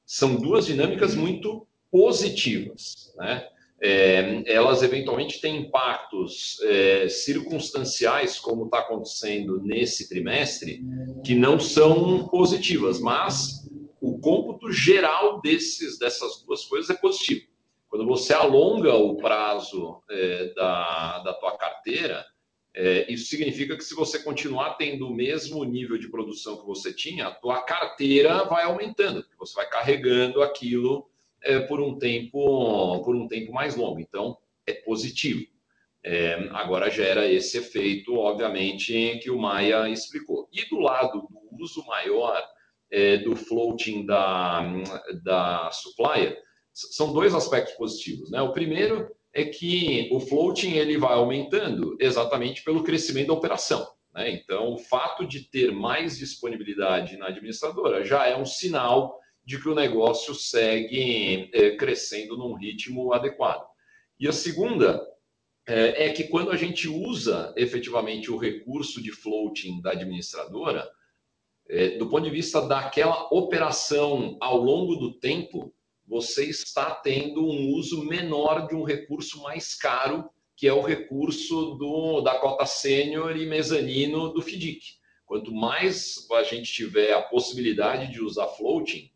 [0.07, 3.12] são duas dinâmicas muito positivas.
[3.16, 3.47] Né?
[3.82, 10.82] É, elas eventualmente têm impactos é, circunstanciais, como está acontecendo nesse trimestre,
[11.24, 13.68] que não são positivas, mas
[14.01, 17.47] o cômputo geral desses, dessas duas coisas é positivo.
[17.88, 22.24] Quando você alonga o prazo é, da, da tua carteira,
[22.72, 26.93] é, isso significa que se você continuar tendo o mesmo nível de produção que você
[26.95, 31.09] tinha, a tua carteira vai aumentando, porque você vai carregando aquilo
[31.43, 34.01] é, por um tempo por um tempo mais longo.
[34.01, 34.36] Então
[34.66, 35.45] é positivo.
[36.03, 40.49] É, agora gera esse efeito, obviamente, que o Maia explicou.
[40.53, 42.43] E do lado do uso maior
[42.91, 44.62] é, do floating da,
[45.22, 46.38] da supplier,
[46.72, 48.30] são dois aspectos positivos.
[48.30, 48.41] Né?
[48.41, 53.86] O primeiro é que o floating ele vai aumentando exatamente pelo crescimento da operação.
[54.14, 54.30] Né?
[54.32, 59.20] Então, o fato de ter mais disponibilidade na administradora já é um sinal
[59.51, 63.66] de que o negócio segue é, crescendo num ritmo adequado.
[64.16, 65.05] E a segunda
[65.66, 70.88] é, é, que quando a gente usa efetivamente o recurso de floating da administradora,
[71.68, 75.74] é, do ponto de vista daquela operação ao longo do tempo,
[76.07, 81.74] você está tendo um uso menor de um recurso mais caro, que é o recurso
[81.74, 85.01] do, da cota sênior e mezanino do FDIC.
[85.26, 89.11] Quanto mais a gente tiver a possibilidade de usar floating,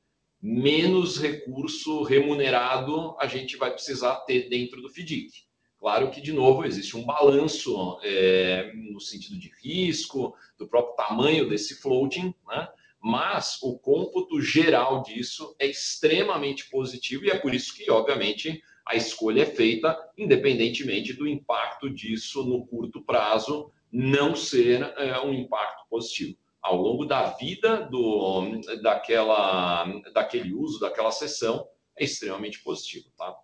[0.47, 5.31] menos recurso remunerado a gente vai precisar ter dentro do FDIC.
[5.79, 11.49] Claro que, de novo, existe um balanço é, no sentido de risco, do próprio tamanho
[11.49, 12.69] desse floating, né?
[13.03, 18.95] mas o cômputo geral disso é extremamente positivo e é por isso que, obviamente, a
[18.97, 25.89] escolha é feita independentemente do impacto disso no curto prazo não ser é, um impacto
[25.89, 26.37] positivo.
[26.65, 29.85] Ao longo da vida do, daquela,
[30.15, 33.11] daquele uso, daquela sessão, é extremamente positivo.
[33.19, 33.37] Tá?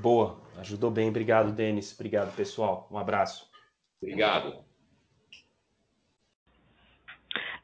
[0.00, 1.08] Boa, ajudou bem.
[1.08, 1.94] Obrigado, Denis.
[1.94, 2.88] Obrigado, pessoal.
[2.90, 3.48] Um abraço.
[4.02, 4.64] Obrigado.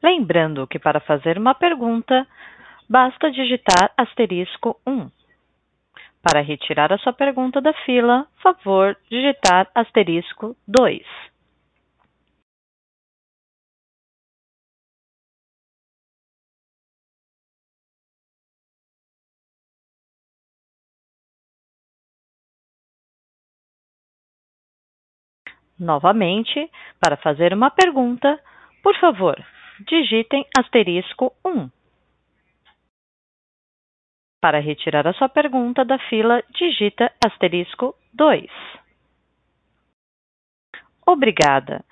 [0.01, 2.25] Lembrando que para fazer uma pergunta,
[2.89, 5.11] basta digitar asterisco 1.
[6.21, 11.32] Para retirar a sua pergunta da fila, favor digitar asterisco 2.
[25.83, 28.39] Novamente, para fazer uma pergunta,
[28.81, 29.35] por favor,
[29.85, 31.69] digitem asterisco 1.
[34.41, 38.49] Para retirar a sua pergunta da fila, digita asterisco 2.
[41.05, 41.83] Obrigada.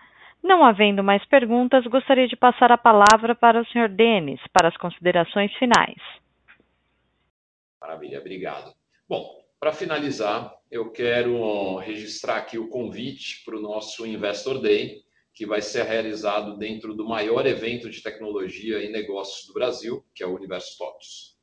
[0.41, 3.89] Não havendo mais perguntas, gostaria de passar a palavra para o Sr.
[3.89, 6.01] Denis para as considerações finais.
[7.81, 8.73] Maravilha, obrigado.
[9.09, 15.03] Bom, para finalizar, eu quero registrar aqui o convite para o nosso Investor Day,
[15.35, 20.23] que vai ser realizado dentro do maior evento de tecnologia e negócios do Brasil, que
[20.23, 21.37] é o Universo TOTOS.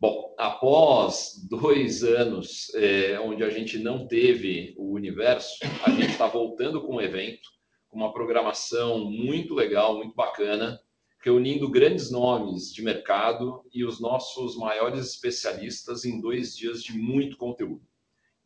[0.00, 6.26] Bom, após dois anos é, onde a gente não teve o universo, a gente está
[6.26, 7.48] voltando com um evento,
[7.86, 10.80] com uma programação muito legal, muito bacana,
[11.26, 17.36] reunindo grandes nomes de mercado e os nossos maiores especialistas em dois dias de muito
[17.36, 17.82] conteúdo.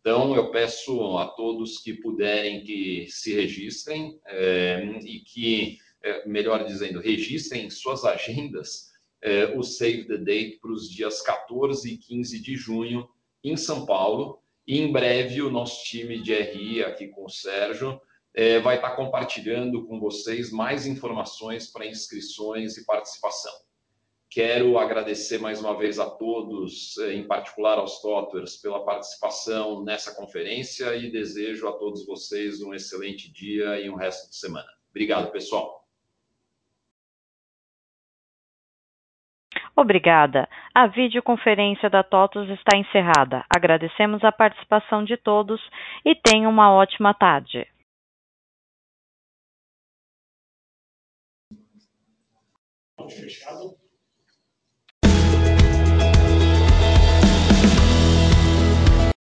[0.01, 6.65] Então, eu peço a todos que puderem que se registrem é, e que, é, melhor
[6.65, 11.99] dizendo, registrem em suas agendas é, o Save the Date para os dias 14 e
[11.99, 13.07] 15 de junho
[13.45, 14.41] em São Paulo.
[14.67, 18.01] E em breve o nosso time de RI aqui com o Sérgio
[18.35, 23.53] é, vai estar compartilhando com vocês mais informações para inscrições e participação.
[24.31, 30.15] Quero agradecer mais uma vez a todos, é, em particular aos Toters, pela participação nessa
[30.15, 34.69] conferência e desejo a todos vocês um excelente dia e um resto de semana.
[34.91, 35.81] Obrigado, pessoal.
[39.75, 40.49] Obrigada.
[40.75, 43.45] A videoconferência da TOTUS está encerrada.
[43.49, 45.61] Agradecemos a participação de todos
[46.05, 47.67] e tenham uma ótima tarde.
[53.09, 53.80] Fechado.